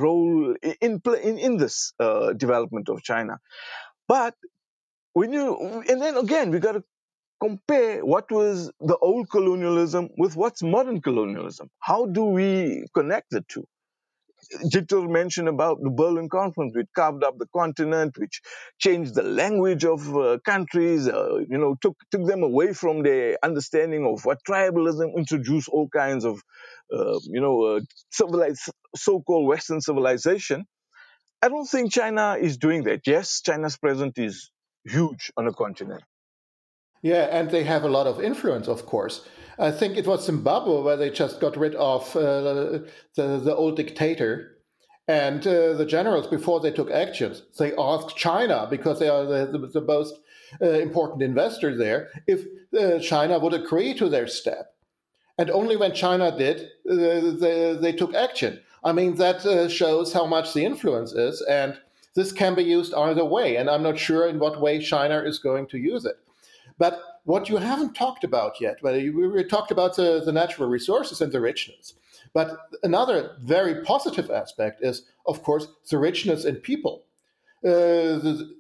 role 0.05 0.55
in 0.83 0.93
in 1.29 1.37
in 1.47 1.53
this 1.63 1.77
uh, 2.05 2.33
development 2.45 2.87
of 2.93 3.03
China. 3.11 3.35
But 4.07 4.35
when 5.13 5.33
you, 5.33 5.45
and 5.89 6.01
then 6.01 6.17
again, 6.25 6.51
we 6.51 6.59
got 6.59 6.73
to 6.79 6.83
compare 7.47 8.05
what 8.13 8.31
was 8.31 8.71
the 8.79 8.97
old 9.09 9.29
colonialism 9.29 10.09
with 10.17 10.35
what's 10.41 10.63
modern 10.63 11.01
colonialism. 11.01 11.69
How 11.79 12.01
do 12.07 12.23
we 12.39 12.49
connect 12.95 13.31
the 13.31 13.43
two? 13.47 13.65
Jitul 14.71 15.09
mentioned 15.09 15.47
about 15.47 15.81
the 15.81 15.89
Berlin 15.89 16.29
Conference, 16.29 16.73
which 16.75 16.87
carved 16.95 17.23
up 17.23 17.37
the 17.37 17.47
continent, 17.55 18.17
which 18.17 18.41
changed 18.79 19.15
the 19.15 19.23
language 19.23 19.85
of 19.85 20.15
uh, 20.15 20.37
countries, 20.45 21.07
uh, 21.07 21.37
you 21.49 21.57
know, 21.57 21.75
took, 21.81 21.95
took 22.11 22.25
them 22.25 22.43
away 22.43 22.73
from 22.73 23.03
their 23.03 23.37
understanding 23.43 24.05
of 24.05 24.25
what 24.25 24.39
tribalism, 24.47 25.15
introduced 25.17 25.69
all 25.69 25.87
kinds 25.89 26.25
of, 26.25 26.41
uh, 26.93 27.19
you 27.23 27.41
know, 27.41 27.63
uh, 27.63 27.79
civilized, 28.11 28.69
so-called 28.95 29.47
Western 29.47 29.81
civilization. 29.81 30.65
I 31.41 31.49
don't 31.49 31.67
think 31.67 31.91
China 31.91 32.37
is 32.39 32.57
doing 32.57 32.83
that. 32.83 33.01
Yes, 33.05 33.41
China's 33.41 33.77
presence 33.77 34.17
is 34.17 34.51
huge 34.83 35.31
on 35.37 35.45
the 35.45 35.53
continent. 35.53 36.03
Yeah, 37.01 37.27
and 37.29 37.51
they 37.51 37.63
have 37.63 37.83
a 37.83 37.89
lot 37.89 38.07
of 38.07 38.19
influence, 38.19 38.67
of 38.67 38.85
course. 38.85 39.27
I 39.57 39.71
think 39.71 39.97
it 39.97 40.07
was 40.07 40.25
Zimbabwe 40.25 40.81
where 40.81 40.97
they 40.97 41.09
just 41.09 41.39
got 41.39 41.57
rid 41.57 41.75
of 41.75 42.15
uh, 42.15 42.79
the, 43.15 43.39
the 43.39 43.55
old 43.55 43.77
dictator. 43.77 44.51
And 45.07 45.45
uh, 45.45 45.73
the 45.73 45.85
generals, 45.85 46.27
before 46.27 46.59
they 46.59 46.71
took 46.71 46.89
actions, 46.89 47.43
they 47.59 47.75
asked 47.75 48.17
China, 48.17 48.67
because 48.69 48.99
they 48.99 49.07
are 49.07 49.23
the, 49.23 49.45
the, 49.45 49.67
the 49.67 49.81
most 49.81 50.15
uh, 50.61 50.65
important 50.65 51.21
investor 51.21 51.77
there, 51.77 52.09
if 52.25 52.45
uh, 52.77 52.99
China 52.99 53.37
would 53.37 53.53
agree 53.53 53.93
to 53.93 54.09
their 54.09 54.27
step. 54.27 54.73
And 55.37 55.51
only 55.51 55.75
when 55.75 55.93
China 55.93 56.35
did, 56.35 56.69
uh, 56.89 56.95
they, 57.39 57.77
they 57.79 57.91
took 57.91 58.15
action. 58.15 58.61
I 58.83 58.93
mean, 58.93 59.15
that 59.15 59.45
uh, 59.45 59.69
shows 59.69 60.13
how 60.13 60.25
much 60.25 60.53
the 60.53 60.65
influence 60.65 61.11
is. 61.11 61.41
And 61.41 61.77
this 62.15 62.31
can 62.31 62.55
be 62.55 62.63
used 62.63 62.93
either 62.93 63.25
way. 63.25 63.57
And 63.57 63.69
I'm 63.69 63.83
not 63.83 63.99
sure 63.99 64.27
in 64.27 64.39
what 64.39 64.61
way 64.61 64.79
China 64.79 65.19
is 65.19 65.37
going 65.37 65.67
to 65.67 65.77
use 65.77 66.05
it. 66.05 66.17
But 66.77 66.99
what 67.25 67.49
you 67.49 67.57
haven't 67.57 67.95
talked 67.95 68.23
about 68.23 68.61
yet, 68.61 68.77
well, 68.81 68.93
we 68.95 69.43
talked 69.43 69.71
about 69.71 69.95
the, 69.95 70.21
the 70.23 70.31
natural 70.31 70.69
resources 70.69 71.21
and 71.21 71.31
the 71.31 71.41
richness. 71.41 71.95
But 72.33 72.57
another 72.83 73.35
very 73.41 73.83
positive 73.83 74.29
aspect 74.29 74.83
is, 74.83 75.03
of 75.25 75.43
course, 75.43 75.67
the 75.89 75.97
richness 75.97 76.45
in 76.45 76.55
people. 76.57 77.03
Uh, 77.63 78.21
the, 78.21 78.55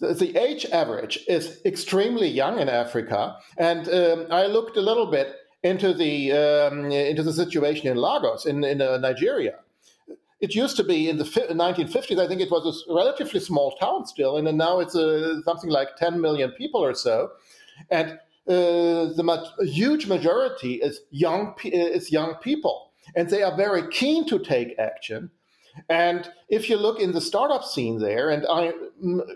the 0.00 0.36
age 0.36 0.64
average 0.66 1.18
is 1.28 1.60
extremely 1.64 2.28
young 2.28 2.58
in 2.58 2.68
Africa, 2.68 3.36
and 3.56 3.88
um, 3.88 4.26
I 4.30 4.46
looked 4.46 4.76
a 4.76 4.80
little 4.82 5.06
bit 5.06 5.36
into 5.62 5.94
the 5.94 6.32
um, 6.32 6.90
into 6.90 7.22
the 7.22 7.32
situation 7.32 7.88
in 7.88 7.96
Lagos 7.96 8.44
in 8.44 8.62
in 8.64 8.82
uh, 8.82 8.98
Nigeria. 8.98 9.54
It 10.40 10.54
used 10.54 10.76
to 10.76 10.84
be 10.84 11.08
in 11.08 11.16
the 11.16 11.24
1950s. 11.24 12.18
I 12.18 12.28
think 12.28 12.42
it 12.42 12.50
was 12.50 12.84
a 12.88 12.94
relatively 12.94 13.40
small 13.40 13.76
town 13.76 14.06
still, 14.06 14.36
and 14.36 14.58
now 14.58 14.80
it's 14.80 14.94
uh, 14.94 15.40
something 15.42 15.70
like 15.70 15.96
10 15.96 16.20
million 16.20 16.50
people 16.50 16.84
or 16.84 16.92
so 16.92 17.30
and 17.90 18.18
uh, 18.46 19.12
the 19.16 19.22
ma- 19.22 19.44
huge 19.60 20.06
majority 20.06 20.74
is 20.74 21.00
young 21.10 21.54
is 21.64 22.12
young 22.12 22.34
people, 22.36 22.92
and 23.16 23.28
they 23.30 23.42
are 23.42 23.56
very 23.56 23.88
keen 23.88 24.26
to 24.28 24.38
take 24.38 24.78
action. 24.78 25.30
And 25.88 26.30
if 26.48 26.70
you 26.70 26.76
look 26.76 27.00
in 27.00 27.12
the 27.12 27.20
startup 27.20 27.64
scene 27.64 27.98
there, 27.98 28.30
and 28.30 28.46
I 28.48 28.72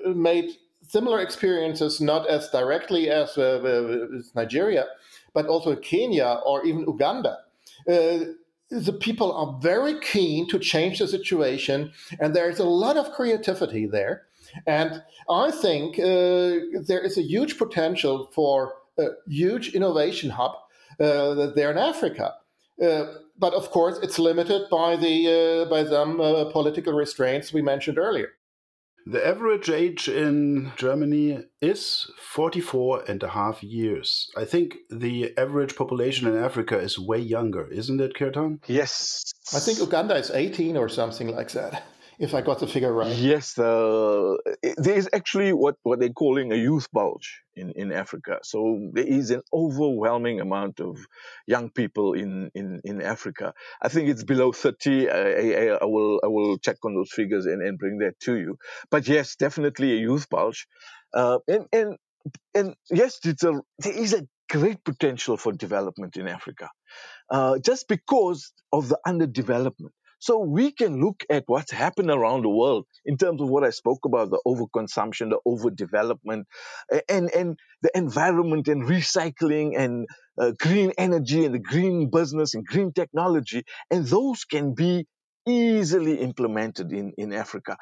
made 0.05 0.51
similar 0.87 1.21
experiences, 1.21 2.01
not 2.01 2.29
as 2.29 2.49
directly 2.51 3.11
as 3.11 3.37
uh, 3.37 3.43
uh 3.43 4.21
Nigeria, 4.35 4.87
but 5.35 5.47
also 5.47 5.75
Kenya 5.77 6.41
or 6.45 6.65
even 6.65 6.81
Uganda. 6.81 7.39
Uh, 7.89 8.35
the 8.71 8.93
people 8.93 9.33
are 9.33 9.59
very 9.61 9.99
keen 10.01 10.47
to 10.49 10.59
change 10.59 10.99
the 10.99 11.09
situation, 11.09 11.93
and 12.21 12.37
there's 12.37 12.59
a 12.59 12.65
lot 12.65 12.97
of 12.97 13.13
creativity 13.13 13.87
there. 13.87 14.28
And 14.67 15.03
I 15.29 15.51
think 15.51 15.99
uh, 15.99 16.83
there 16.87 17.01
is 17.01 17.19
a 17.19 17.23
huge 17.23 17.59
potential 17.59 18.31
for 18.33 18.75
a 18.99 19.07
huge 19.29 19.75
innovation 19.75 20.31
hub 20.31 20.53
uh, 21.01 21.51
there 21.55 21.71
in 21.71 21.79
Africa. 21.79 22.35
Uh, 22.83 23.07
but 23.39 23.55
of 23.55 23.71
course, 23.71 23.99
it's 24.03 24.19
limited 24.19 24.69
by 24.71 24.97
the 24.97 25.65
uh, 25.67 25.71
by 25.71 25.85
some 25.85 26.21
uh, 26.21 26.45
political 26.53 26.93
restraints 26.93 27.53
we 27.53 27.63
mentioned 27.63 27.99
earlier. 27.99 28.31
The 29.07 29.27
average 29.27 29.71
age 29.71 30.07
in 30.09 30.73
Germany 30.77 31.39
is 31.63 32.11
44 32.19 33.05
and 33.09 33.23
a 33.23 33.29
half 33.29 33.63
years. 33.63 34.31
I 34.37 34.45
think 34.45 34.77
the 34.91 35.33
average 35.39 35.77
population 35.77 36.29
in 36.29 36.37
Africa 36.37 36.79
is 36.79 36.99
way 36.99 37.19
younger, 37.19 37.69
isn't 37.69 38.03
it, 38.03 38.15
Kirtan? 38.15 38.61
Yes. 38.67 39.33
I 39.55 39.61
think 39.61 39.79
Uganda 39.79 40.15
is 40.15 40.31
18 40.31 40.77
or 40.77 40.91
something 40.91 41.29
like 41.29 41.53
that 41.53 41.85
if 42.19 42.35
I 42.35 42.41
got 42.41 42.59
the 42.59 42.67
figure 42.67 42.93
right. 42.93 43.15
Yes, 43.15 43.57
uh, 43.59 44.35
there 44.77 44.97
is 44.97 45.09
actually 45.13 45.53
what, 45.53 45.77
what 45.85 46.01
they're 46.01 46.09
calling 46.09 46.53
a 46.53 46.57
youth 46.57 46.89
bulge 46.93 47.43
in, 47.55 47.71
in 47.73 47.93
Africa. 47.93 48.41
So 48.43 48.91
there 48.93 49.07
is 49.07 49.31
an 49.31 49.43
overwhelming 49.53 50.41
amount 50.41 50.81
of 50.81 50.99
young 51.47 51.71
people 51.71 52.15
in, 52.15 52.51
in, 52.55 52.81
in 52.85 53.01
Africa. 53.03 53.55
I 53.81 53.89
think 53.89 54.09
it's 54.09 54.25
below 54.25 54.53
30. 54.53 55.09
I, 55.09 55.15
I, 55.15 55.79
I 55.81 55.85
will 55.85 56.21
I 56.25 56.27
will 56.27 56.59
check 56.59 56.77
on 56.85 56.95
those 56.95 57.13
figures 57.13 57.47
and, 57.47 57.63
and 57.63 57.79
bring 57.79 57.99
that 57.99 58.19
to 58.21 58.37
you. 58.37 58.59
But 58.91 59.07
yes, 59.07 59.37
definitely 59.37 59.93
a 59.93 60.01
youth 60.01 60.29
bulge. 60.29 60.67
Uh, 61.15 61.39
and, 61.47 61.67
and, 61.73 61.97
and 62.55 62.75
yes, 62.91 63.21
it's 63.25 63.45
a, 63.45 63.61
there 63.79 63.97
is 63.97 64.13
a 64.13 64.27
great 64.51 64.83
potential 64.85 65.37
for 65.37 65.53
development 65.53 66.17
in 66.17 66.27
Africa. 66.27 66.69
Uh, 67.31 67.59
just 67.59 67.87
because 67.89 68.53
of 68.73 68.89
the 68.89 68.99
underdevelopment. 69.07 69.93
So 70.19 70.39
we 70.39 70.73
can 70.73 71.01
look 71.01 71.25
at 71.31 71.45
what's 71.47 71.71
happened 71.71 72.11
around 72.11 72.43
the 72.43 72.49
world 72.49 72.87
in 73.05 73.17
terms 73.17 73.41
of 73.41 73.49
what 73.49 73.65
I 73.65 73.71
spoke 73.71 74.01
about 74.05 74.31
the 74.31 74.41
overconsumption, 74.47 75.31
the 75.31 75.41
overdevelopment, 75.47 76.45
and, 77.09 77.31
and 77.35 77.59
the 77.83 77.91
environment 77.95 78.69
and 78.69 78.83
recycling 78.83 79.79
and 79.79 80.07
uh, 80.41 80.53
green 80.59 80.93
energy 80.99 81.45
and 81.45 81.55
the 81.55 81.61
green 81.61 82.11
business 82.11 82.55
and 82.55 82.67
green 82.67 82.93
technology. 82.93 83.65
And 83.91 84.07
those 84.07 84.45
can 84.45 84.75
be 84.75 85.07
easily 85.47 86.17
implemented 86.17 86.93
in, 86.93 87.13
in 87.17 87.33
Africa. 87.33 87.77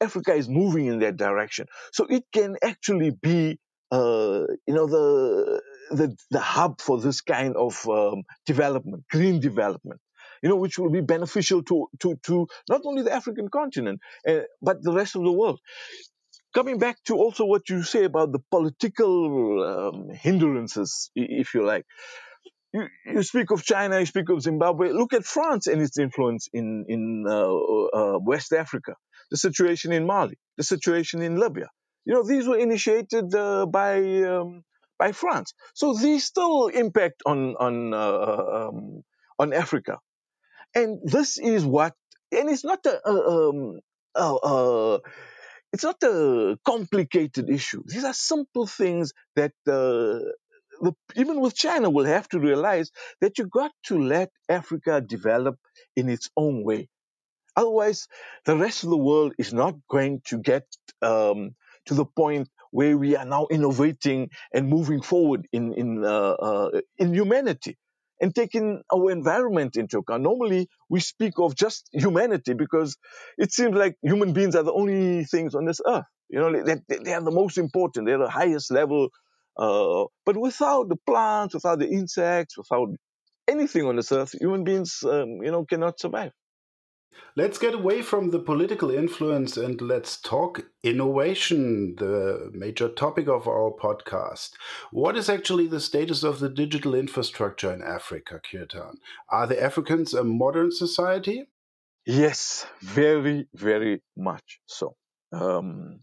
Africa 0.00 0.34
is 0.34 0.48
moving 0.48 0.86
in 0.86 1.00
that 1.00 1.16
direction. 1.16 1.66
So 1.92 2.06
it 2.06 2.24
can 2.32 2.56
actually 2.62 3.10
be, 3.10 3.58
uh, 3.90 4.44
you 4.66 4.74
know, 4.74 4.86
the, 4.86 5.60
the, 5.90 6.16
the 6.30 6.40
hub 6.40 6.80
for 6.80 7.00
this 7.00 7.20
kind 7.20 7.56
of 7.56 7.86
um, 7.88 8.22
development, 8.46 9.04
green 9.10 9.40
development 9.40 10.00
you 10.42 10.48
know, 10.48 10.56
which 10.56 10.78
will 10.78 10.90
be 10.90 11.00
beneficial 11.00 11.62
to, 11.62 11.88
to, 12.00 12.16
to 12.24 12.46
not 12.68 12.82
only 12.84 13.02
the 13.02 13.12
African 13.12 13.48
continent, 13.48 14.00
uh, 14.28 14.40
but 14.60 14.82
the 14.82 14.92
rest 14.92 15.16
of 15.16 15.22
the 15.22 15.32
world. 15.32 15.60
Coming 16.54 16.78
back 16.78 16.96
to 17.04 17.14
also 17.14 17.46
what 17.46 17.70
you 17.70 17.82
say 17.82 18.04
about 18.04 18.32
the 18.32 18.40
political 18.50 19.62
um, 19.62 20.10
hindrances, 20.10 21.10
if 21.14 21.54
you 21.54 21.64
like. 21.64 21.86
You, 22.74 22.86
you, 23.06 23.22
speak 23.22 23.50
of 23.50 23.62
China, 23.64 24.00
you 24.00 24.06
speak 24.06 24.28
of 24.28 24.42
Zimbabwe. 24.42 24.92
Look 24.92 25.12
at 25.12 25.24
France 25.24 25.66
and 25.66 25.80
its 25.80 25.98
influence 25.98 26.48
in, 26.52 26.84
in 26.88 27.24
uh, 27.26 27.54
uh, 27.54 28.18
West 28.18 28.52
Africa, 28.52 28.96
the 29.30 29.36
situation 29.36 29.92
in 29.92 30.06
Mali, 30.06 30.38
the 30.56 30.64
situation 30.64 31.22
in 31.22 31.36
Libya. 31.38 31.68
You 32.04 32.14
know, 32.14 32.22
these 32.26 32.48
were 32.48 32.58
initiated 32.58 33.34
uh, 33.34 33.66
by 33.66 34.22
um, 34.22 34.64
by 34.98 35.12
France. 35.12 35.54
So 35.74 35.94
these 35.94 36.24
still 36.24 36.68
impact 36.68 37.22
on 37.26 37.54
on 37.56 37.94
uh, 37.94 38.68
um, 38.68 39.02
on 39.38 39.52
Africa. 39.52 39.98
And 40.74 41.00
this 41.04 41.38
is 41.38 41.64
what, 41.64 41.94
and 42.32 42.48
it's 42.50 42.64
not 42.64 42.84
a, 42.86 43.08
um, 43.08 43.80
uh, 44.14 44.98
it's 45.72 45.84
not 45.84 46.02
a 46.02 46.58
complicated 46.66 47.50
issue. 47.50 47.82
These 47.86 48.04
are 48.04 48.14
simple 48.14 48.66
things 48.66 49.12
that 49.36 49.52
uh, 49.68 50.20
the, 50.80 50.92
even 51.16 51.40
with 51.40 51.54
China 51.54 51.90
will 51.90 52.04
have 52.04 52.28
to 52.30 52.38
realize 52.40 52.90
that 53.20 53.38
you 53.38 53.46
got 53.46 53.72
to 53.86 53.98
let 53.98 54.30
Africa 54.48 55.00
develop 55.00 55.58
in 55.96 56.08
its 56.08 56.30
own 56.36 56.64
way. 56.64 56.88
Otherwise, 57.56 58.08
the 58.46 58.56
rest 58.56 58.84
of 58.84 58.90
the 58.90 58.96
world 58.96 59.34
is 59.38 59.52
not 59.52 59.76
going 59.90 60.22
to 60.26 60.38
get 60.38 60.64
um, 61.02 61.54
to 61.86 61.94
the 61.94 62.06
point 62.06 62.48
where 62.70 62.96
we 62.98 63.16
are 63.16 63.26
now 63.26 63.46
innovating 63.50 64.30
and 64.54 64.68
moving 64.68 65.02
forward 65.02 65.46
in 65.52 65.74
in 65.74 66.04
uh, 66.04 66.32
uh, 66.48 66.80
in 66.98 67.14
humanity 67.14 67.76
and 68.22 68.34
taking 68.34 68.82
our 68.94 69.10
environment 69.10 69.76
into 69.76 69.98
account. 69.98 70.22
Normally, 70.22 70.68
we 70.88 71.00
speak 71.00 71.34
of 71.38 71.56
just 71.56 71.88
humanity 71.92 72.54
because 72.54 72.96
it 73.38 73.52
seems 73.52 73.76
like 73.76 73.96
human 74.02 74.32
beings 74.32 74.56
are 74.56 74.64
the 74.64 74.72
only 74.72 75.24
things 75.24 75.54
on 75.56 75.66
this 75.66 75.80
earth. 75.86 76.06
You 76.30 76.40
know, 76.40 76.64
they, 76.64 76.76
they 77.04 77.12
are 77.14 77.22
the 77.22 77.32
most 77.32 77.58
important. 77.58 78.06
They're 78.06 78.18
the 78.18 78.30
highest 78.30 78.70
level. 78.72 79.10
Uh, 79.58 80.04
but 80.24 80.38
without 80.38 80.88
the 80.88 80.96
plants, 81.06 81.54
without 81.54 81.80
the 81.80 81.88
insects, 81.88 82.56
without 82.56 82.88
anything 83.48 83.86
on 83.86 83.96
this 83.96 84.12
earth, 84.12 84.34
human 84.40 84.64
beings, 84.64 85.00
um, 85.04 85.42
you 85.42 85.50
know, 85.50 85.64
cannot 85.66 86.00
survive. 86.00 86.32
Let's 87.34 87.58
get 87.58 87.74
away 87.74 88.02
from 88.02 88.30
the 88.30 88.38
political 88.38 88.90
influence 88.90 89.56
and 89.56 89.80
let's 89.80 90.20
talk 90.20 90.66
innovation, 90.82 91.96
the 91.96 92.50
major 92.52 92.88
topic 92.88 93.28
of 93.28 93.48
our 93.48 93.70
podcast. 93.70 94.50
What 94.90 95.16
is 95.16 95.28
actually 95.28 95.66
the 95.66 95.80
status 95.80 96.22
of 96.22 96.40
the 96.40 96.48
digital 96.48 96.94
infrastructure 96.94 97.72
in 97.72 97.82
Africa, 97.82 98.40
Kirtan? 98.40 98.98
Are 99.30 99.46
the 99.46 99.62
Africans 99.62 100.12
a 100.14 100.24
modern 100.24 100.72
society? 100.72 101.48
Yes, 102.04 102.66
very, 102.80 103.46
very 103.54 104.02
much 104.16 104.60
so. 104.66 104.96
Um, 105.32 106.00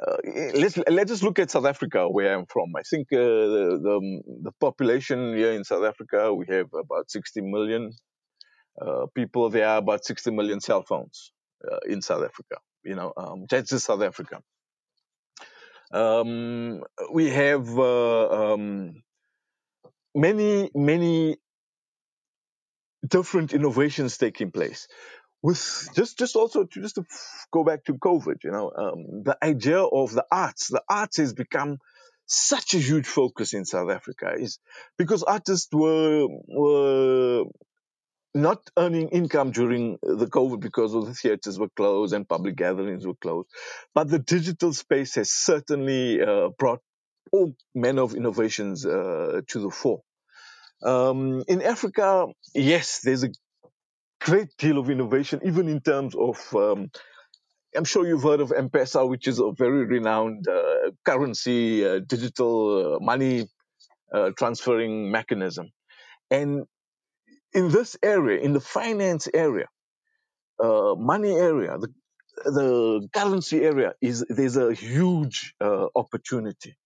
uh, 0.00 0.16
let's 0.54 0.76
let 0.76 1.04
us 1.04 1.08
just 1.08 1.22
look 1.22 1.38
at 1.38 1.50
South 1.50 1.66
Africa, 1.66 2.08
where 2.08 2.36
I'm 2.36 2.46
from. 2.46 2.72
I 2.76 2.82
think 2.82 3.08
uh, 3.12 3.18
the, 3.18 3.80
the, 3.82 4.22
the 4.42 4.52
population 4.60 5.36
here 5.36 5.52
in 5.52 5.62
South 5.62 5.84
Africa 5.84 6.34
we 6.34 6.46
have 6.48 6.66
about 6.74 7.10
60 7.10 7.42
million 7.42 7.92
people, 9.14 9.50
there 9.50 9.68
are 9.68 9.78
about 9.78 10.04
60 10.04 10.30
million 10.30 10.60
cell 10.60 10.82
phones 10.82 11.32
uh, 11.70 11.78
in 11.86 12.02
South 12.02 12.24
Africa. 12.24 12.56
You 12.84 12.94
know, 12.94 13.12
um, 13.16 13.46
that's 13.48 13.70
just 13.70 13.86
South 13.86 14.02
Africa. 14.02 14.40
Um, 15.92 16.82
we 17.12 17.30
have 17.30 17.78
uh, 17.78 18.52
um, 18.54 19.02
many, 20.14 20.70
many 20.74 21.36
different 23.06 23.52
innovations 23.52 24.18
taking 24.18 24.50
place. 24.50 24.88
With 25.42 25.90
just, 25.94 26.18
just 26.18 26.36
also 26.36 26.64
to 26.64 26.80
just 26.80 26.94
to 26.94 27.04
go 27.52 27.64
back 27.64 27.84
to 27.84 27.94
COVID, 27.94 28.36
you 28.42 28.50
know, 28.50 28.72
um, 28.76 29.22
the 29.24 29.36
idea 29.42 29.82
of 29.82 30.12
the 30.12 30.24
arts, 30.32 30.68
the 30.68 30.82
arts 30.88 31.18
has 31.18 31.34
become 31.34 31.78
such 32.26 32.72
a 32.72 32.78
huge 32.78 33.06
focus 33.06 33.52
in 33.52 33.66
South 33.66 33.90
Africa 33.90 34.32
is 34.38 34.58
because 34.96 35.22
artists 35.22 35.68
were 35.70 36.26
were 36.48 37.44
not 38.34 38.68
earning 38.76 39.08
income 39.10 39.52
during 39.52 39.98
the 40.02 40.26
COVID 40.26 40.60
because 40.60 40.94
all 40.94 41.04
the 41.04 41.14
theaters 41.14 41.58
were 41.58 41.68
closed 41.76 42.12
and 42.14 42.28
public 42.28 42.56
gatherings 42.56 43.06
were 43.06 43.14
closed. 43.14 43.48
But 43.94 44.08
the 44.08 44.18
digital 44.18 44.72
space 44.72 45.14
has 45.14 45.30
certainly 45.30 46.20
uh, 46.20 46.48
brought 46.58 46.80
all 47.32 47.54
manner 47.74 48.02
of 48.02 48.14
innovations 48.14 48.84
uh, 48.84 49.40
to 49.48 49.60
the 49.60 49.70
fore. 49.70 50.02
Um, 50.82 51.44
in 51.48 51.62
Africa, 51.62 52.26
yes, 52.54 53.00
there's 53.02 53.24
a 53.24 53.30
great 54.20 54.48
deal 54.58 54.78
of 54.78 54.90
innovation, 54.90 55.40
even 55.44 55.68
in 55.68 55.80
terms 55.80 56.14
of. 56.14 56.54
Um, 56.54 56.90
I'm 57.76 57.84
sure 57.84 58.06
you've 58.06 58.22
heard 58.22 58.40
of 58.40 58.52
M-Pesa, 58.52 59.08
which 59.08 59.26
is 59.26 59.40
a 59.40 59.50
very 59.50 59.84
renowned 59.84 60.46
uh, 60.46 60.92
currency, 61.04 61.84
uh, 61.84 61.98
digital 62.06 62.96
uh, 62.96 63.04
money 63.04 63.48
uh, 64.14 64.30
transferring 64.38 65.10
mechanism. 65.10 65.70
And 66.30 66.64
in 67.54 67.70
this 67.70 67.96
area, 68.02 68.40
in 68.40 68.52
the 68.52 68.60
finance 68.60 69.28
area, 69.32 69.66
uh, 70.62 70.94
money 70.96 71.32
area, 71.32 71.78
the, 71.78 71.88
the 72.44 73.08
currency 73.14 73.62
area, 73.62 73.94
is 74.02 74.24
there's 74.28 74.56
a 74.56 74.74
huge 74.74 75.54
uh, 75.60 75.86
opportunity. 75.94 76.76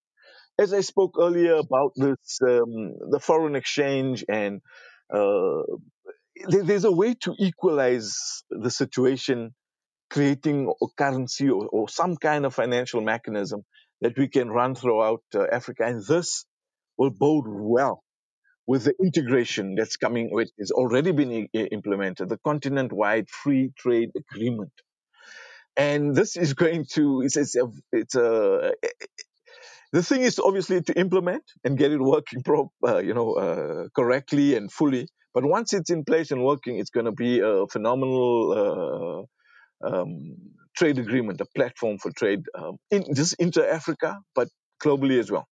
As 0.58 0.72
I 0.74 0.82
spoke 0.82 1.16
earlier 1.18 1.54
about 1.54 1.92
this, 1.96 2.38
um, 2.42 2.94
the 3.10 3.20
foreign 3.20 3.56
exchange, 3.56 4.24
and 4.28 4.60
uh, 5.12 5.62
there, 6.48 6.64
there's 6.64 6.84
a 6.84 6.92
way 6.92 7.14
to 7.22 7.34
equalize 7.38 8.42
the 8.50 8.70
situation, 8.70 9.54
creating 10.10 10.72
a 10.82 10.86
currency 10.96 11.48
or, 11.48 11.66
or, 11.68 11.88
some 11.88 12.16
kind 12.16 12.44
of 12.44 12.54
financial 12.54 13.00
mechanism 13.00 13.62
that 14.00 14.18
we 14.18 14.26
can 14.26 14.48
run 14.50 14.74
throughout 14.74 15.22
uh, 15.34 15.44
Africa, 15.52 15.84
and 15.84 16.04
this 16.04 16.44
will 16.96 17.10
bode 17.10 17.44
well 17.46 18.02
with 18.68 18.84
the 18.84 18.94
integration 19.02 19.74
that's 19.74 19.96
coming, 19.96 20.30
which 20.30 20.50
has 20.60 20.70
already 20.70 21.10
been 21.10 21.48
implemented, 21.54 22.28
the 22.28 22.38
continent-wide 22.44 23.28
free 23.30 23.72
trade 23.78 24.10
agreement. 24.14 24.72
And 25.74 26.14
this 26.14 26.36
is 26.36 26.52
going 26.52 26.84
to, 26.92 27.22
it's, 27.22 27.38
it's, 27.38 27.56
a, 27.56 27.66
it's 27.92 28.14
a, 28.14 28.74
the 29.92 30.02
thing 30.02 30.20
is 30.20 30.38
obviously 30.38 30.82
to 30.82 30.92
implement 30.98 31.44
and 31.64 31.78
get 31.78 31.92
it 31.92 32.00
working, 32.00 32.42
pro, 32.42 32.70
uh, 32.86 32.98
you 32.98 33.14
know, 33.14 33.32
uh, 33.32 33.88
correctly 33.96 34.54
and 34.54 34.70
fully. 34.70 35.08
But 35.32 35.44
once 35.46 35.72
it's 35.72 35.88
in 35.88 36.04
place 36.04 36.30
and 36.30 36.44
working, 36.44 36.78
it's 36.78 36.90
going 36.90 37.06
to 37.06 37.12
be 37.12 37.40
a 37.40 37.66
phenomenal 37.68 39.26
uh, 39.82 39.88
um, 39.88 40.36
trade 40.76 40.98
agreement, 40.98 41.40
a 41.40 41.46
platform 41.56 41.96
for 41.96 42.10
trade 42.12 42.42
um, 42.54 42.76
in 42.90 43.14
just 43.14 43.34
inter 43.38 43.66
Africa, 43.66 44.18
but 44.34 44.48
globally 44.82 45.18
as 45.18 45.30
well. 45.30 45.48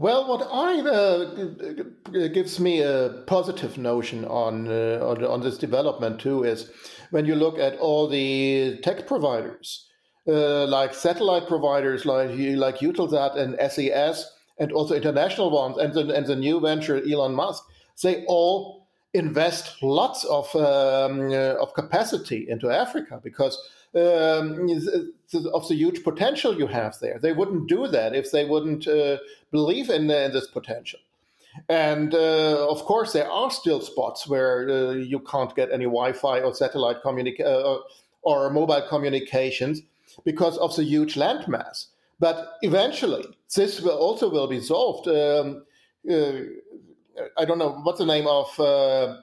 Well, 0.00 0.26
what 0.26 0.48
I 0.50 0.80
uh, 0.80 2.28
gives 2.28 2.58
me 2.58 2.80
a 2.80 3.22
positive 3.26 3.76
notion 3.76 4.24
on, 4.24 4.66
uh, 4.66 4.98
on 5.02 5.22
on 5.22 5.42
this 5.42 5.58
development 5.58 6.20
too 6.20 6.42
is 6.42 6.70
when 7.10 7.26
you 7.26 7.34
look 7.34 7.58
at 7.58 7.78
all 7.78 8.08
the 8.08 8.78
tech 8.82 9.06
providers, 9.06 9.86
uh, 10.26 10.66
like 10.68 10.94
satellite 10.94 11.46
providers 11.46 12.06
like 12.06 12.30
like 12.30 12.78
Eutelsat 12.78 13.36
and 13.36 13.58
SES, 13.70 14.24
and 14.58 14.72
also 14.72 14.94
international 14.94 15.50
ones, 15.50 15.76
and 15.76 15.92
the, 15.92 16.14
and 16.14 16.26
the 16.26 16.36
new 16.36 16.60
venture 16.60 17.02
Elon 17.06 17.34
Musk, 17.34 17.62
they 18.02 18.24
all 18.26 18.88
invest 19.12 19.82
lots 19.82 20.24
of 20.24 20.46
um, 20.56 21.30
uh, 21.30 21.60
of 21.60 21.74
capacity 21.74 22.46
into 22.48 22.70
Africa 22.70 23.20
because 23.22 23.58
um, 23.94 24.68
of 25.52 25.68
the 25.68 25.74
huge 25.74 26.02
potential 26.04 26.56
you 26.56 26.66
have 26.66 26.98
there. 27.00 27.18
They 27.18 27.32
wouldn't 27.32 27.68
do 27.68 27.88
that 27.88 28.14
if 28.14 28.30
they 28.30 28.44
wouldn't 28.44 28.86
uh, 28.86 29.18
believe 29.50 29.90
in, 29.90 30.10
in, 30.10 30.32
this 30.32 30.46
potential. 30.46 31.00
And 31.68 32.14
uh, 32.14 32.68
of 32.68 32.84
course, 32.84 33.12
there 33.12 33.30
are 33.30 33.50
still 33.50 33.80
spots 33.80 34.28
where 34.28 34.68
uh, 34.68 34.92
you 34.92 35.20
can't 35.20 35.54
get 35.56 35.72
any 35.72 35.84
Wi-Fi 35.84 36.40
or 36.40 36.54
satellite 36.54 37.02
communication 37.02 37.46
uh, 37.46 37.78
or 38.22 38.50
mobile 38.50 38.86
communications 38.88 39.82
because 40.24 40.56
of 40.58 40.74
the 40.76 40.84
huge 40.84 41.14
landmass. 41.14 41.86
But 42.20 42.58
eventually, 42.62 43.24
this 43.54 43.80
will 43.80 43.96
also 43.96 44.30
will 44.30 44.46
be 44.46 44.60
solved. 44.60 45.08
Um, 45.08 45.64
uh, 46.08 46.32
I 47.36 47.44
don't 47.44 47.58
know 47.58 47.80
what's 47.82 47.98
the 47.98 48.06
name 48.06 48.26
of 48.26 48.60
uh, 48.60 49.16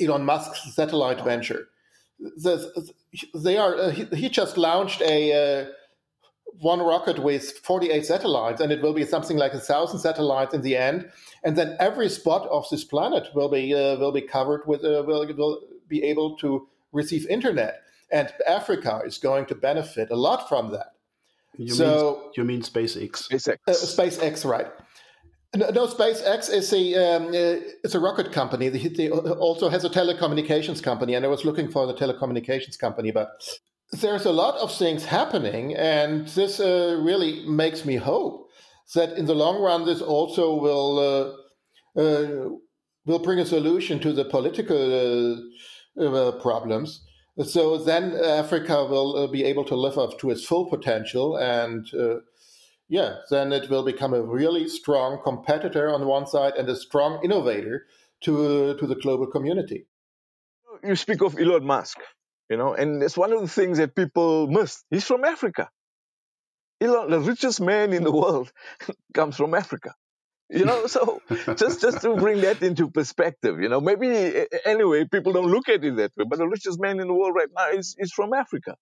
Elon 0.00 0.24
Musk's 0.24 0.74
satellite 0.74 1.22
venture 1.22 1.68
the, 2.20 2.92
they 3.34 3.56
are. 3.56 3.74
Uh, 3.76 3.90
he, 3.90 4.04
he, 4.14 4.28
just 4.28 4.56
launched 4.56 5.00
a 5.02 5.32
uh, 5.32 5.70
one 6.60 6.80
rocket 6.80 7.18
with 7.18 7.58
48 7.58 8.04
satellites, 8.04 8.60
and 8.60 8.70
it 8.72 8.82
will 8.82 8.92
be 8.92 9.04
something 9.04 9.36
like 9.36 9.54
a 9.54 9.60
thousand 9.60 10.00
satellites 10.00 10.54
in 10.54 10.62
the 10.62 10.76
end. 10.76 11.10
And 11.42 11.56
then 11.56 11.76
every 11.80 12.08
spot 12.08 12.46
of 12.48 12.66
this 12.70 12.84
planet 12.84 13.28
will 13.34 13.48
be 13.48 13.74
uh, 13.74 13.96
will 13.96 14.12
be 14.12 14.22
covered 14.22 14.66
with 14.66 14.84
uh, 14.84 15.02
will 15.06 15.26
will 15.34 15.60
be 15.88 16.02
able 16.04 16.36
to 16.38 16.68
receive 16.92 17.26
internet. 17.28 17.82
And 18.12 18.32
Africa 18.46 19.02
is 19.04 19.18
going 19.18 19.46
to 19.46 19.54
benefit 19.54 20.10
a 20.10 20.16
lot 20.16 20.48
from 20.48 20.72
that. 20.72 20.94
You 21.56 21.68
so 21.68 22.20
mean, 22.22 22.32
you 22.36 22.44
mean 22.44 22.62
SpaceX? 22.62 23.28
SpaceX, 23.28 23.56
uh, 23.66 23.72
SpaceX, 23.72 24.44
right? 24.44 24.66
No, 25.56 25.88
SpaceX 25.88 26.48
is 26.48 26.72
a 26.72 26.94
um, 26.94 27.28
uh, 27.28 27.58
it's 27.82 27.96
a 27.96 28.00
rocket 28.00 28.30
company. 28.30 28.68
They, 28.68 29.10
also 29.10 29.68
has 29.68 29.84
a 29.84 29.90
telecommunications 29.90 30.80
company, 30.80 31.14
and 31.14 31.24
I 31.24 31.28
was 31.28 31.44
looking 31.44 31.68
for 31.68 31.86
the 31.86 31.94
telecommunications 31.94 32.78
company, 32.78 33.10
but 33.10 33.30
there's 33.90 34.26
a 34.26 34.32
lot 34.32 34.54
of 34.58 34.72
things 34.72 35.04
happening, 35.04 35.74
and 35.74 36.28
this 36.28 36.60
uh, 36.60 37.00
really 37.02 37.44
makes 37.48 37.84
me 37.84 37.96
hope 37.96 38.48
that 38.94 39.18
in 39.18 39.26
the 39.26 39.34
long 39.34 39.60
run, 39.60 39.86
this 39.86 40.00
also 40.00 40.54
will 40.54 40.98
uh, 41.96 42.00
uh 42.00 42.50
will 43.04 43.18
bring 43.18 43.40
a 43.40 43.46
solution 43.46 43.98
to 43.98 44.12
the 44.12 44.26
political 44.26 45.40
uh, 45.98 46.04
uh, 46.04 46.32
problems. 46.40 47.04
So 47.44 47.76
then 47.76 48.14
Africa 48.22 48.84
will 48.84 49.26
be 49.26 49.42
able 49.44 49.64
to 49.64 49.74
live 49.74 49.98
up 49.98 50.18
to 50.20 50.30
its 50.30 50.44
full 50.44 50.66
potential 50.70 51.36
and 51.36 51.90
yeah, 52.90 53.18
then 53.30 53.52
it 53.52 53.70
will 53.70 53.84
become 53.84 54.12
a 54.12 54.20
really 54.20 54.68
strong 54.68 55.22
competitor 55.22 55.88
on 55.94 56.06
one 56.06 56.26
side 56.26 56.54
and 56.56 56.68
a 56.68 56.74
strong 56.74 57.24
innovator 57.24 57.86
to 58.22 58.74
to 58.74 58.86
the 58.86 58.96
global 58.96 59.28
community. 59.28 59.86
You 60.82 60.96
speak 60.96 61.22
of 61.22 61.38
Elon 61.38 61.64
Musk, 61.64 61.98
you 62.50 62.56
know, 62.56 62.74
and 62.74 63.00
it's 63.02 63.16
one 63.16 63.32
of 63.32 63.40
the 63.40 63.48
things 63.48 63.78
that 63.78 63.94
people 63.94 64.48
miss. 64.48 64.82
He's 64.90 65.04
from 65.04 65.24
Africa. 65.24 65.70
Elon, 66.80 67.10
the 67.10 67.20
richest 67.20 67.60
man 67.60 67.92
in 67.92 68.02
the 68.02 68.12
world, 68.12 68.52
comes 69.14 69.36
from 69.36 69.54
Africa. 69.54 69.94
You 70.48 70.64
know, 70.64 70.88
so 70.88 71.22
just 71.56 71.80
just 71.80 72.02
to 72.02 72.16
bring 72.16 72.40
that 72.40 72.60
into 72.60 72.90
perspective, 72.90 73.60
you 73.60 73.68
know, 73.68 73.80
maybe 73.80 74.08
anyway 74.64 75.04
people 75.04 75.32
don't 75.32 75.52
look 75.52 75.68
at 75.68 75.84
it 75.84 75.94
that 75.94 76.10
way, 76.16 76.24
but 76.28 76.40
the 76.40 76.48
richest 76.48 76.80
man 76.80 76.98
in 76.98 77.06
the 77.06 77.14
world 77.14 77.36
right 77.36 77.52
now 77.56 77.70
is 77.70 77.94
is 77.98 78.12
from 78.12 78.32
Africa. 78.32 78.74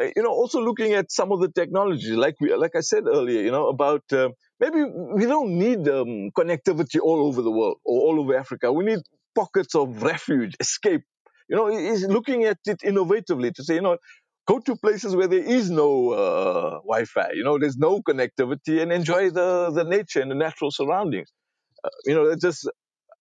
Uh, 0.00 0.06
you 0.16 0.22
know, 0.22 0.30
also 0.30 0.60
looking 0.60 0.92
at 0.94 1.12
some 1.12 1.32
of 1.32 1.40
the 1.40 1.50
technology, 1.50 2.14
like 2.16 2.36
we, 2.40 2.54
like 2.54 2.72
I 2.76 2.80
said 2.80 3.04
earlier, 3.06 3.42
you 3.42 3.50
know, 3.50 3.68
about 3.68 4.02
uh, 4.12 4.30
maybe 4.60 4.84
we 4.84 5.26
don't 5.26 5.58
need 5.58 5.88
um, 5.88 6.30
connectivity 6.36 7.00
all 7.02 7.26
over 7.26 7.42
the 7.42 7.50
world 7.50 7.78
or 7.84 8.00
all 8.02 8.20
over 8.20 8.36
Africa. 8.36 8.72
We 8.72 8.84
need 8.84 9.00
pockets 9.34 9.74
of 9.74 10.02
refuge, 10.02 10.54
escape. 10.60 11.02
You 11.48 11.56
know, 11.56 11.66
he's 11.68 12.04
looking 12.06 12.44
at 12.44 12.58
it 12.66 12.80
innovatively 12.80 13.54
to 13.54 13.64
say, 13.64 13.74
you 13.76 13.82
know, 13.82 13.98
go 14.48 14.58
to 14.60 14.76
places 14.76 15.14
where 15.14 15.28
there 15.28 15.44
is 15.44 15.70
no 15.70 16.10
uh, 16.10 16.70
Wi-Fi. 16.80 17.30
You 17.34 17.44
know, 17.44 17.58
there's 17.58 17.76
no 17.76 18.00
connectivity, 18.00 18.82
and 18.82 18.92
enjoy 18.92 19.30
the 19.30 19.70
the 19.70 19.84
nature 19.84 20.20
and 20.20 20.30
the 20.30 20.34
natural 20.36 20.70
surroundings. 20.70 21.30
Uh, 21.84 21.90
you 22.06 22.14
know, 22.14 22.28
that's 22.28 22.42
just 22.42 22.70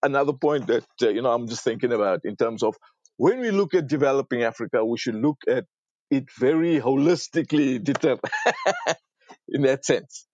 another 0.04 0.34
point 0.34 0.68
that 0.68 0.86
uh, 1.02 1.10
you 1.10 1.22
know 1.22 1.32
I'm 1.32 1.48
just 1.48 1.64
thinking 1.64 1.94
about 1.94 2.22
in 2.26 2.36
terms 2.36 2.64
of 2.64 2.76
when 3.18 3.40
we 3.40 3.52
look 3.52 3.74
at 3.74 3.88
developing 3.88 4.44
Africa, 4.44 4.86
we 4.86 4.98
should 4.98 5.16
look 5.16 5.38
at 5.48 5.66
it 6.14 6.32
very 6.32 6.80
holistically 6.80 7.84
in 9.48 9.62
that 9.64 9.86
sense. 9.86 10.28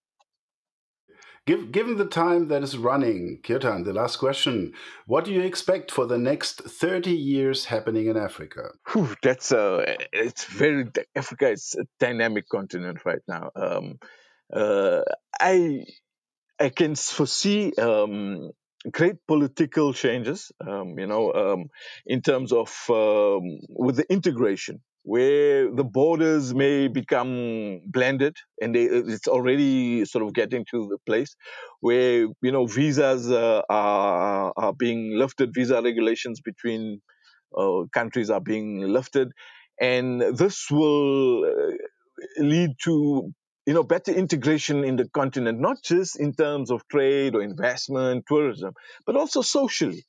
Given 1.45 1.97
the 1.97 2.05
time 2.05 2.49
that 2.49 2.61
is 2.61 2.77
running, 2.77 3.39
Kirtan, 3.43 3.83
the 3.83 3.93
last 3.93 4.17
question, 4.17 4.73
what 5.07 5.25
do 5.25 5.33
you 5.33 5.41
expect 5.41 5.89
for 5.89 6.05
the 6.05 6.17
next 6.17 6.61
30 6.61 7.09
years 7.09 7.65
happening 7.65 8.05
in 8.05 8.17
Africa? 8.17 8.69
Whew, 8.91 9.15
that's 9.23 9.51
uh, 9.51 9.83
it's 10.13 10.45
very, 10.45 10.85
Africa 11.15 11.49
is 11.49 11.75
a 11.79 11.85
dynamic 11.99 12.47
continent 12.49 12.99
right 13.03 13.21
now. 13.27 13.49
Um, 13.55 13.97
uh, 14.53 15.01
I, 15.39 15.85
I 16.59 16.69
can 16.69 16.93
foresee 16.95 17.73
um, 17.79 18.51
great 18.91 19.15
political 19.27 19.93
changes, 19.93 20.51
um, 20.61 20.99
you 20.99 21.07
know, 21.07 21.33
um, 21.33 21.69
in 22.05 22.21
terms 22.21 22.53
of 22.53 22.69
um, 22.89 23.59
with 23.69 23.95
the 23.95 24.05
integration 24.11 24.81
where 25.09 25.71
the 25.71 25.83
borders 25.83 26.53
may 26.53 26.87
become 26.87 27.81
blended 27.87 28.35
and 28.61 28.75
they, 28.75 28.83
it's 28.83 29.27
already 29.27 30.05
sort 30.05 30.23
of 30.23 30.35
getting 30.35 30.63
to 30.69 30.87
the 30.91 30.99
place 31.07 31.35
where 31.79 32.27
you 32.47 32.51
know 32.51 32.67
visas 32.67 33.31
uh, 33.31 33.63
are, 33.69 34.53
are 34.55 34.73
being 34.73 35.17
lifted 35.17 35.49
visa 35.51 35.81
regulations 35.81 36.41
between 36.41 37.01
uh, 37.57 37.81
countries 37.91 38.29
are 38.29 38.41
being 38.41 38.81
lifted. 38.81 39.29
And 39.81 40.21
this 40.37 40.67
will 40.69 41.45
uh, 41.45 41.73
lead 42.37 42.71
to 42.83 43.33
you 43.65 43.73
know 43.73 43.83
better 43.83 44.11
integration 44.11 44.83
in 44.83 44.95
the 44.95 45.09
continent 45.09 45.59
not 45.59 45.77
just 45.83 46.19
in 46.19 46.33
terms 46.33 46.69
of 46.69 46.87
trade 46.87 47.35
or 47.35 47.41
investment 47.41 48.25
tourism 48.27 48.73
but 49.05 49.15
also 49.15 49.41
socially 49.41 50.03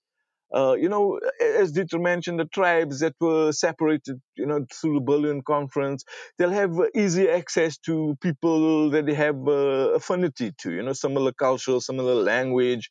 uh, 0.54 0.74
you 0.74 0.88
know, 0.88 1.18
as 1.58 1.72
Dieter 1.72 2.00
mentioned, 2.00 2.40
the 2.40 2.44
tribes 2.44 3.00
that 3.00 3.14
were 3.20 3.52
separated, 3.52 4.20
you 4.36 4.46
know, 4.46 4.66
through 4.72 4.94
the 4.94 5.00
Berlin 5.00 5.42
Conference, 5.42 6.04
they'll 6.38 6.50
have 6.50 6.72
easy 6.94 7.28
access 7.28 7.78
to 7.78 8.16
people 8.20 8.90
that 8.90 9.06
they 9.06 9.14
have 9.14 9.36
uh, 9.46 9.92
affinity 9.94 10.52
to, 10.58 10.72
you 10.72 10.82
know, 10.82 10.92
similar 10.92 11.32
culture, 11.32 11.78
similar 11.80 12.14
language, 12.14 12.90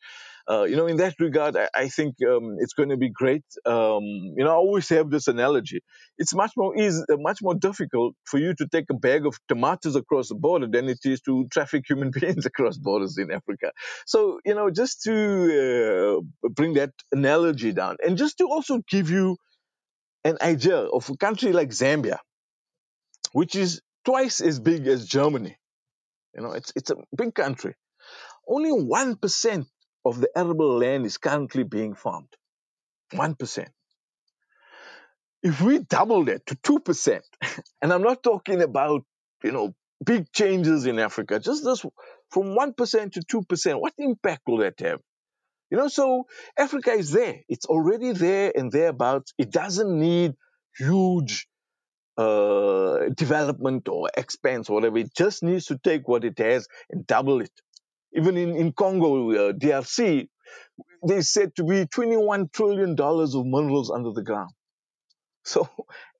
uh, 0.50 0.64
you 0.64 0.76
know, 0.76 0.88
in 0.88 0.98
that 0.98 1.14
regard, 1.20 1.56
I, 1.56 1.70
I 1.76 1.88
think 1.90 2.16
um, 2.28 2.58
it's 2.60 2.74
going 2.74 2.90
to 2.90 2.98
be 2.98 3.10
great. 3.10 3.44
Um, 3.68 4.04
you 4.04 4.44
know, 4.44 4.50
I 4.50 4.56
always 4.56 4.90
have 4.90 5.12
this 5.12 5.28
analogy. 5.28 5.82
It's 6.18 6.34
much 6.34 6.54
more 6.58 6.76
easy, 6.76 7.04
uh, 7.08 7.18
much 7.20 7.40
more 7.44 7.54
difficult 7.54 8.16
for 8.26 8.40
you 8.40 8.56
to 8.56 8.68
take 8.68 8.86
a 8.90 8.96
bag 8.96 9.28
of 9.28 9.38
tomatoes 9.48 9.96
across 9.96 10.30
the 10.30 10.36
border 10.36 10.68
than 10.68 10.90
it 10.90 11.00
is 11.04 11.22
to 11.22 11.48
traffic 11.52 11.86
human 11.88 12.10
beings 12.20 12.48
across 12.48 12.78
borders 12.78 13.18
in 13.20 13.32
Africa. 13.32 13.72
So, 14.08 14.40
you 14.44 14.56
know, 14.56 14.72
just 14.72 15.04
to 15.04 16.24
uh, 16.44 16.50
bring 16.50 16.74
that 16.74 16.94
analogy 17.12 17.72
down, 17.72 17.98
and 18.04 18.18
just 18.18 18.40
to 18.40 18.46
also 18.46 18.82
give 18.90 19.12
you 19.12 19.38
an 20.24 20.38
idea 20.42 20.78
of 20.78 21.08
a 21.12 21.18
country 21.18 21.54
like 21.54 21.70
Zambia, 21.70 22.18
which 23.34 23.54
is 23.54 23.82
twice 24.04 24.42
as 24.42 24.60
big 24.60 24.88
as 24.88 25.06
Germany. 25.06 25.56
You 26.36 26.42
know, 26.42 26.52
it's 26.54 26.74
it's 26.76 26.90
a 26.90 26.96
big 27.16 27.36
country. 27.36 27.76
Only 28.48 28.72
one 28.72 29.16
percent 29.16 29.68
of 30.10 30.19
the 30.19 30.30
arable 30.36 30.78
land 30.78 31.06
is 31.06 31.17
currently 31.17 31.63
being 31.63 31.93
farmed. 31.93 32.36
1%. 33.13 33.67
If 35.41 35.62
we 35.62 35.80
double 35.80 36.26
that 36.26 36.45
to 36.48 36.56
2%, 36.56 37.22
and 37.82 37.93
I'm 37.93 38.02
not 38.02 38.24
talking 38.24 38.62
about, 38.62 39.04
you 39.43 39.52
know, 39.52 39.74
big 40.06 40.32
changes 40.32 40.86
in 40.86 41.00
Africa, 41.00 41.39
just 41.39 41.63
this 41.63 41.82
from 42.32 42.56
1% 42.56 43.13
to 43.13 43.22
2%, 43.22 43.82
what 43.82 43.93
impact 43.98 44.41
will 44.48 44.58
that 44.58 44.80
have? 44.82 45.00
You 45.72 45.78
know, 45.78 45.88
so 45.88 46.26
Africa 46.58 46.91
is 46.91 47.12
there. 47.12 47.41
It's 47.48 47.65
already 47.65 48.12
there 48.12 48.52
and 48.56 48.72
thereabouts. 48.72 49.34
It 49.38 49.52
doesn't 49.52 50.00
need 50.00 50.34
huge 50.78 51.48
uh, 52.17 53.10
development 53.15 53.88
or 53.88 54.10
expense 54.17 54.69
or 54.69 54.74
whatever. 54.74 54.98
It 54.98 55.13
just 55.15 55.43
needs 55.43 55.65
to 55.67 55.78
take 55.78 56.08
what 56.08 56.24
it 56.26 56.39
has 56.39 56.67
and 56.89 57.06
double 57.08 57.41
it 57.41 57.52
even 58.13 58.38
in, 58.38 58.56
in 58.56 58.74
Congo, 58.74 59.32
uh, 59.32 59.54
DRC, 59.54 60.28
they 61.08 61.22
said 61.22 61.56
to 61.56 61.63
be 61.63 61.86
$21 61.86 62.52
trillion 62.52 62.95
of 63.00 63.45
minerals 63.45 63.91
under 63.91 64.12
the 64.12 64.24
ground. 64.24 64.52
So, 65.45 65.69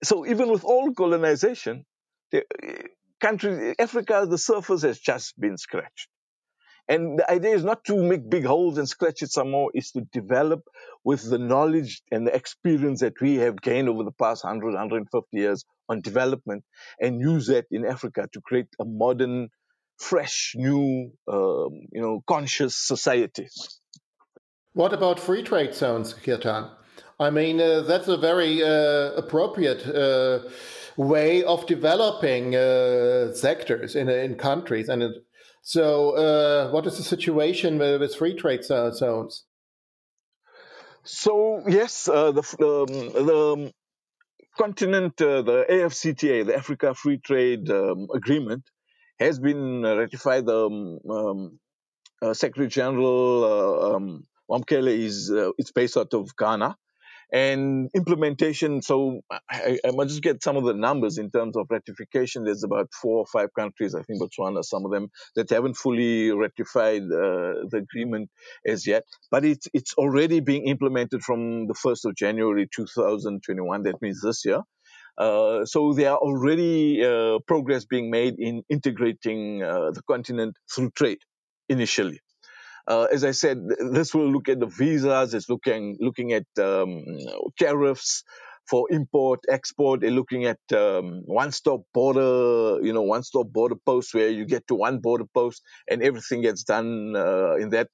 so 0.04 0.26
even 0.26 0.50
with 0.50 0.64
all 0.64 0.94
colonization, 0.94 1.86
the 2.32 2.44
country, 3.22 3.76
Africa, 3.78 4.26
the 4.30 4.38
surface 4.40 4.82
has 4.84 5.00
just 5.00 5.40
been 5.40 5.58
scratched. 5.58 6.10
And 6.88 7.20
the 7.20 7.32
idea 7.32 7.52
is 7.56 7.64
not 7.64 7.84
to 7.86 8.02
make 8.02 8.30
big 8.30 8.46
holes 8.46 8.78
and 8.78 8.88
scratch 8.88 9.22
it 9.24 9.32
some 9.32 9.52
more, 9.52 9.72
is 9.74 9.92
to 9.92 10.02
develop 10.14 10.62
with 11.04 11.28
the 11.30 11.40
knowledge 11.40 12.02
and 12.12 12.28
the 12.28 12.36
experience 12.36 13.02
that 13.02 13.20
we 13.22 13.36
have 13.36 13.62
gained 13.62 13.90
over 13.90 14.04
the 14.04 14.12
past 14.12 14.44
100, 14.44 14.68
150 14.68 15.28
years 15.38 15.66
on 15.90 16.02
development 16.02 16.64
and 17.00 17.20
use 17.22 17.48
that 17.48 17.66
in 17.72 17.86
Africa 17.86 18.28
to 18.34 18.42
create 18.42 18.68
a 18.80 18.86
modern 18.86 19.50
fresh, 20.00 20.54
new, 20.56 21.12
um, 21.28 21.88
you 21.92 22.02
know, 22.02 22.24
conscious 22.28 22.76
society. 22.76 23.48
What 24.74 24.94
about 24.94 25.20
free 25.20 25.44
trade 25.44 25.74
zones, 25.74 26.14
Kirtan? 26.14 26.70
I 27.20 27.30
mean, 27.30 27.60
uh, 27.60 27.82
that's 27.82 28.08
a 28.08 28.18
very 28.18 28.64
uh, 28.64 29.12
appropriate 29.18 29.86
uh, 29.86 30.50
way 30.96 31.44
of 31.44 31.66
developing 31.66 32.56
uh, 32.56 33.34
sectors 33.34 33.96
in 33.96 34.10
in 34.10 34.36
countries. 34.36 34.88
And 34.90 35.04
it, 35.04 35.16
so, 35.62 36.12
uh, 36.12 36.72
what 36.72 36.88
is 36.88 36.98
the 36.98 37.04
situation 37.04 37.78
with, 37.78 38.00
with 38.00 38.16
free 38.16 38.36
trade 38.36 38.64
zones? 38.64 39.44
So 41.04 41.64
yes, 41.68 42.08
uh, 42.08 42.32
the 42.32 42.42
um, 42.62 43.26
the 43.28 43.74
continent, 44.58 45.18
the 45.18 45.66
AFCTA, 45.70 46.46
the 46.46 46.56
Africa 46.56 46.94
Free 46.94 47.18
Trade 47.18 47.70
um, 47.70 48.08
Agreement, 48.14 48.64
has 49.20 49.40
been 49.40 49.84
ratified. 49.84 50.46
The 50.46 50.66
um, 50.68 51.00
um, 51.10 51.60
uh, 52.22 52.34
Secretary 52.34 52.68
General 52.68 53.44
uh, 53.44 53.96
um, 53.96 54.26
Wamkele 54.50 54.98
is 54.98 55.32
uh, 55.32 55.52
it's 55.58 55.72
based 55.72 55.98
out 55.98 56.14
of 56.14 56.36
Ghana, 56.38 56.76
and 57.32 57.90
implementation. 57.96 58.82
So 58.82 59.22
I, 59.50 59.80
I 59.86 59.92
must 59.92 60.10
just 60.10 60.22
get 60.24 60.44
some 60.44 60.58
of 60.58 60.66
the 60.66 60.74
numbers 60.74 61.18
in 61.18 61.30
terms 61.32 61.56
of 61.56 61.68
ratification. 61.70 62.44
There's 62.44 62.64
about 62.64 62.90
four 63.02 63.20
or 63.20 63.26
five 63.26 63.50
countries, 63.58 63.96
I 63.96 64.02
think 64.02 64.22
Botswana, 64.22 64.64
some 64.64 64.86
of 64.86 64.92
them 64.92 65.10
that 65.36 65.50
haven't 65.50 65.76
fully 65.76 66.32
ratified 66.32 67.04
uh, 67.04 67.68
the 67.70 67.86
agreement 67.90 68.30
as 68.66 68.88
yet. 68.88 69.04
But 69.32 69.46
it's 69.46 69.68
it's 69.74 69.94
already 69.94 70.40
being 70.40 70.68
implemented 70.68 71.22
from 71.22 71.68
the 71.68 71.76
1st 71.76 72.06
of 72.06 72.16
January 72.16 72.68
2021. 72.76 73.84
That 73.84 74.02
means 74.02 74.22
this 74.22 74.46
year. 74.46 74.62
Uh, 75.20 75.66
so 75.66 75.94
there 75.94 76.12
are 76.12 76.18
already 76.18 77.04
uh, 77.04 77.40
progress 77.46 77.86
being 77.86 78.10
made 78.10 78.36
in 78.40 78.64
integrating 78.70 79.62
uh, 79.62 79.92
the 79.92 80.02
continent 80.04 80.56
through 80.74 80.90
trade 80.92 81.20
initially. 81.68 82.20
Uh, 82.88 83.08
as 83.12 83.24
I 83.24 83.32
said, 83.32 83.60
this 83.92 84.16
will 84.16 84.32
look 84.32 84.50
at 84.50 84.60
the 84.60 84.66
visas. 84.66 85.34
It's 85.34 85.50
looking 85.50 85.98
looking 86.00 86.34
at 86.34 86.48
um, 86.58 87.04
tariffs 87.60 88.24
for 88.70 88.88
import, 88.92 89.42
export. 89.50 90.02
They're 90.02 90.12
looking 90.12 90.46
at 90.46 90.60
um, 90.74 91.22
one-stop 91.26 91.82
border, 91.94 92.80
you 92.82 92.94
know, 92.94 93.02
one-stop 93.02 93.48
border 93.52 93.76
posts 93.86 94.14
where 94.14 94.30
you 94.30 94.46
get 94.46 94.68
to 94.68 94.76
one 94.76 95.00
border 95.00 95.26
post 95.34 95.62
and 95.90 96.02
everything 96.04 96.42
gets 96.42 96.64
done 96.64 97.16
uh, 97.16 97.56
in 97.56 97.70
that. 97.72 97.90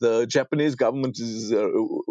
The 0.00 0.26
Japanese 0.26 0.74
government 0.76 1.18
is 1.18 1.52
uh, 1.52 1.68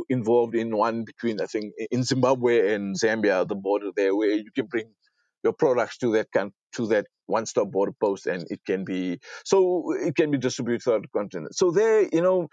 involved 0.09 0.55
in 0.55 0.75
one 0.75 1.05
between, 1.05 1.41
I 1.41 1.45
think, 1.45 1.73
in 1.91 2.03
Zimbabwe 2.03 2.73
and 2.73 2.95
Zambia, 2.95 3.47
the 3.47 3.55
border 3.55 3.91
there, 3.95 4.15
where 4.15 4.31
you 4.31 4.51
can 4.55 4.67
bring 4.67 4.91
your 5.43 5.53
products 5.53 5.97
to 5.99 6.13
that 6.13 6.27
can, 6.31 6.51
to 6.75 6.87
that 6.87 7.07
one-stop 7.27 7.71
border 7.71 7.93
post, 7.99 8.27
and 8.27 8.45
it 8.49 8.61
can 8.65 8.83
be 8.85 9.19
so 9.45 9.93
it 9.93 10.15
can 10.15 10.31
be 10.31 10.37
distributed 10.37 10.83
throughout 10.83 11.03
the 11.03 11.07
continent. 11.07 11.55
So 11.55 11.71
there, 11.71 12.03
you 12.11 12.21
know, 12.21 12.47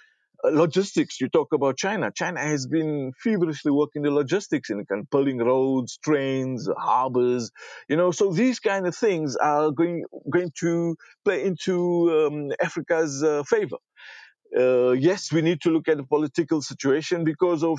uh, 0.44 0.50
logistics. 0.50 1.20
You 1.20 1.28
talk 1.28 1.52
about 1.52 1.76
China. 1.76 2.10
China 2.14 2.40
has 2.40 2.66
been 2.66 3.12
feverishly 3.22 3.72
working 3.72 4.02
the 4.02 4.10
logistics 4.10 4.70
in 4.70 4.84
kind 4.84 5.00
of 5.00 5.10
building 5.10 5.38
roads, 5.38 5.98
trains, 6.04 6.68
harbors. 6.78 7.50
You 7.88 7.96
know, 7.96 8.10
so 8.10 8.32
these 8.32 8.60
kind 8.60 8.86
of 8.86 8.94
things 8.94 9.36
are 9.36 9.70
going 9.70 10.04
going 10.30 10.52
to 10.60 10.96
play 11.24 11.44
into 11.44 12.26
um, 12.26 12.52
Africa's 12.62 13.22
uh, 13.22 13.42
favor 13.44 13.78
uh, 14.58 14.92
yes, 14.92 15.32
we 15.32 15.42
need 15.42 15.60
to 15.62 15.70
look 15.70 15.88
at 15.88 15.96
the 15.96 16.04
political 16.04 16.62
situation 16.62 17.24
because 17.24 17.62
of 17.64 17.78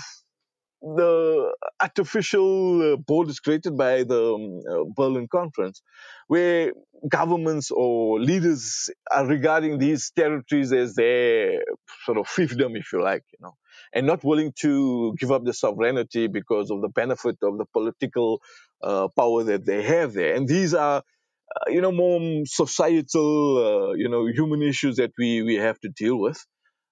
the 0.82 1.54
artificial 1.82 2.94
uh, 2.94 2.98
borders 2.98 3.40
created 3.40 3.76
by 3.78 4.04
the 4.04 4.34
um, 4.34 4.62
uh, 4.70 4.84
Berlin 4.96 5.28
Conference, 5.28 5.82
where 6.28 6.72
governments 7.10 7.72
or 7.72 8.20
leaders 8.20 8.90
are 9.12 9.26
regarding 9.26 9.80
these 9.80 10.12
territories 10.16 10.72
as 10.72 10.96
their 10.96 11.64
sort 12.06 12.18
of 12.18 12.28
fiefdom, 12.28 12.78
if 12.78 12.94
you 12.94 13.02
like, 13.02 13.24
you 13.34 13.40
know, 13.42 13.56
and 13.94 14.06
not 14.06 14.24
willing 14.24 14.54
to 14.62 15.16
give 15.20 15.32
up 15.32 15.44
the 15.46 15.54
sovereignty 15.54 16.28
because 16.28 16.70
of 16.70 16.82
the 16.82 16.90
benefit 16.90 17.38
of 17.42 17.58
the 17.58 17.66
political 17.74 18.42
uh, 18.84 19.08
power 19.18 19.44
that 19.44 19.66
they 19.66 19.82
have 19.82 20.14
there. 20.14 20.36
And 20.36 20.48
these 20.48 20.76
are, 20.76 20.98
uh, 20.98 21.70
you 21.70 21.82
know, 21.82 21.92
more 21.92 22.44
societal, 22.46 23.58
uh, 23.58 23.94
you 23.94 24.10
know, 24.10 24.28
human 24.28 24.62
issues 24.62 24.98
that 24.98 25.12
we, 25.18 25.42
we 25.42 25.56
have 25.56 25.80
to 25.80 25.90
deal 25.90 26.20
with. 26.20 26.40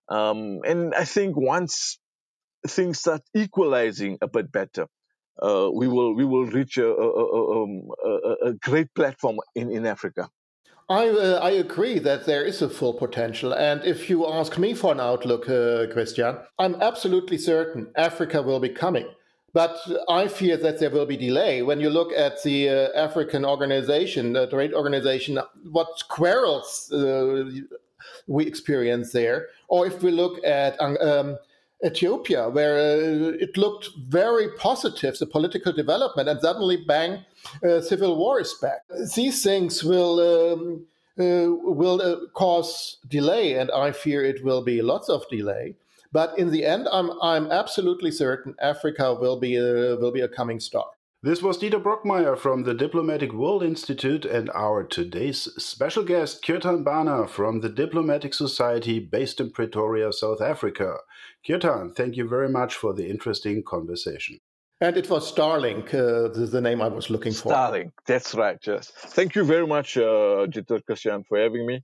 Um, 0.09 0.61
and 0.65 0.93
I 0.93 1.05
think 1.05 1.35
once 1.35 1.99
things 2.67 2.99
start 2.99 3.21
equalizing 3.33 4.17
a 4.21 4.27
bit 4.27 4.51
better, 4.51 4.87
uh, 5.41 5.69
we 5.73 5.87
will 5.87 6.15
we 6.15 6.25
will 6.25 6.45
reach 6.45 6.77
a, 6.77 6.87
a, 6.87 7.63
um, 7.63 7.89
a, 8.03 8.49
a 8.49 8.53
great 8.53 8.93
platform 8.93 9.39
in, 9.55 9.71
in 9.71 9.85
Africa. 9.85 10.29
I, 10.87 11.09
uh, 11.09 11.39
I 11.41 11.49
agree 11.51 11.97
that 11.99 12.25
there 12.27 12.45
is 12.45 12.61
a 12.61 12.69
full 12.69 12.93
potential. 12.93 13.53
And 13.53 13.83
if 13.83 14.07
you 14.07 14.27
ask 14.27 14.59
me 14.59 14.75
for 14.75 14.91
an 14.91 14.99
outlook, 14.99 15.49
uh, 15.49 15.87
Christian, 15.91 16.37
I'm 16.59 16.75
absolutely 16.75 17.39
certain 17.39 17.87
Africa 17.95 18.43
will 18.43 18.59
be 18.59 18.69
coming. 18.69 19.07
But 19.51 19.77
I 20.09 20.27
fear 20.27 20.57
that 20.57 20.79
there 20.79 20.89
will 20.89 21.05
be 21.05 21.17
delay. 21.17 21.61
When 21.61 21.79
you 21.79 21.89
look 21.89 22.11
at 22.11 22.43
the 22.43 22.69
uh, 22.69 22.89
African 22.93 23.45
organization, 23.45 24.33
the 24.33 24.47
trade 24.47 24.73
organization, 24.73 25.39
what 25.71 25.87
quarrels 26.09 26.91
uh, 26.91 27.45
we 28.27 28.45
experience 28.45 29.11
there, 29.11 29.47
or 29.67 29.87
if 29.87 30.01
we 30.01 30.11
look 30.11 30.43
at 30.45 30.79
um, 30.81 31.37
Ethiopia, 31.83 32.49
where 32.49 32.77
uh, 32.77 33.33
it 33.39 33.57
looked 33.57 33.89
very 34.07 34.49
positive, 34.57 35.17
the 35.17 35.25
political 35.25 35.73
development, 35.73 36.29
and 36.29 36.39
suddenly, 36.39 36.77
bang, 36.77 37.25
uh, 37.67 37.81
civil 37.81 38.15
war 38.17 38.39
is 38.39 38.53
back. 38.61 38.81
These 39.15 39.43
things 39.43 39.83
will 39.83 40.19
um, 40.19 40.85
uh, 41.19 41.47
will 41.49 42.01
uh, 42.01 42.27
cause 42.33 42.97
delay, 43.07 43.53
and 43.53 43.69
I 43.71 43.91
fear 43.91 44.23
it 44.23 44.43
will 44.43 44.63
be 44.63 44.81
lots 44.81 45.09
of 45.09 45.27
delay. 45.29 45.75
But 46.11 46.37
in 46.39 46.51
the 46.51 46.65
end, 46.65 46.87
I'm 46.91 47.11
I'm 47.21 47.51
absolutely 47.51 48.11
certain 48.11 48.55
Africa 48.61 49.13
will 49.13 49.39
be 49.39 49.57
a, 49.57 49.97
will 49.97 50.11
be 50.11 50.21
a 50.21 50.29
coming 50.29 50.59
star. 50.59 50.85
This 51.25 51.41
was 51.41 51.57
Dieter 51.57 51.81
Brockmeyer 51.81 52.37
from 52.37 52.65
the 52.65 52.75
Diplomatic 52.75 53.33
World 53.33 53.63
Institute 53.63 54.25
and 54.25 54.47
our 54.51 54.83
today's 54.83 55.49
special 55.57 56.03
guest, 56.03 56.45
Kirtan 56.45 56.83
Bhana 56.83 57.27
from 57.27 57.61
the 57.61 57.69
Diplomatic 57.69 58.31
Society 58.35 58.99
based 58.99 59.41
in 59.41 59.49
Pretoria, 59.49 60.13
South 60.13 60.39
Africa. 60.39 60.97
Kirtan, 61.43 61.93
thank 61.95 62.15
you 62.15 62.29
very 62.29 62.47
much 62.47 62.75
for 62.75 62.93
the 62.93 63.09
interesting 63.09 63.63
conversation. 63.63 64.37
And 64.79 64.97
it 64.97 65.09
was 65.09 65.33
Starlink, 65.33 65.87
uh, 65.95 66.31
the, 66.31 66.45
the, 66.45 66.61
name 66.61 66.79
I 66.79 66.89
was 66.89 67.09
looking 67.09 67.33
for. 67.33 67.51
Starlink, 67.51 67.89
that's 68.05 68.35
right, 68.35 68.59
yes. 68.63 68.91
Thank 68.95 69.33
you 69.33 69.43
very 69.43 69.65
much, 69.65 69.97
uh, 69.97 70.45
Dieter 70.45 70.85
Christian, 70.85 71.23
for 71.23 71.39
having 71.39 71.65
me. 71.65 71.83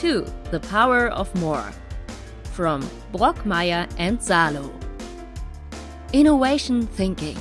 To, 0.00 0.26
The 0.50 0.60
Power 0.68 1.08
of 1.08 1.34
More 1.36 1.72
from 2.52 2.82
Brockmeyer 3.14 3.90
and 3.96 4.22
Salo. 4.22 4.70
Innovation 6.16 6.86
Thinking 6.86 7.36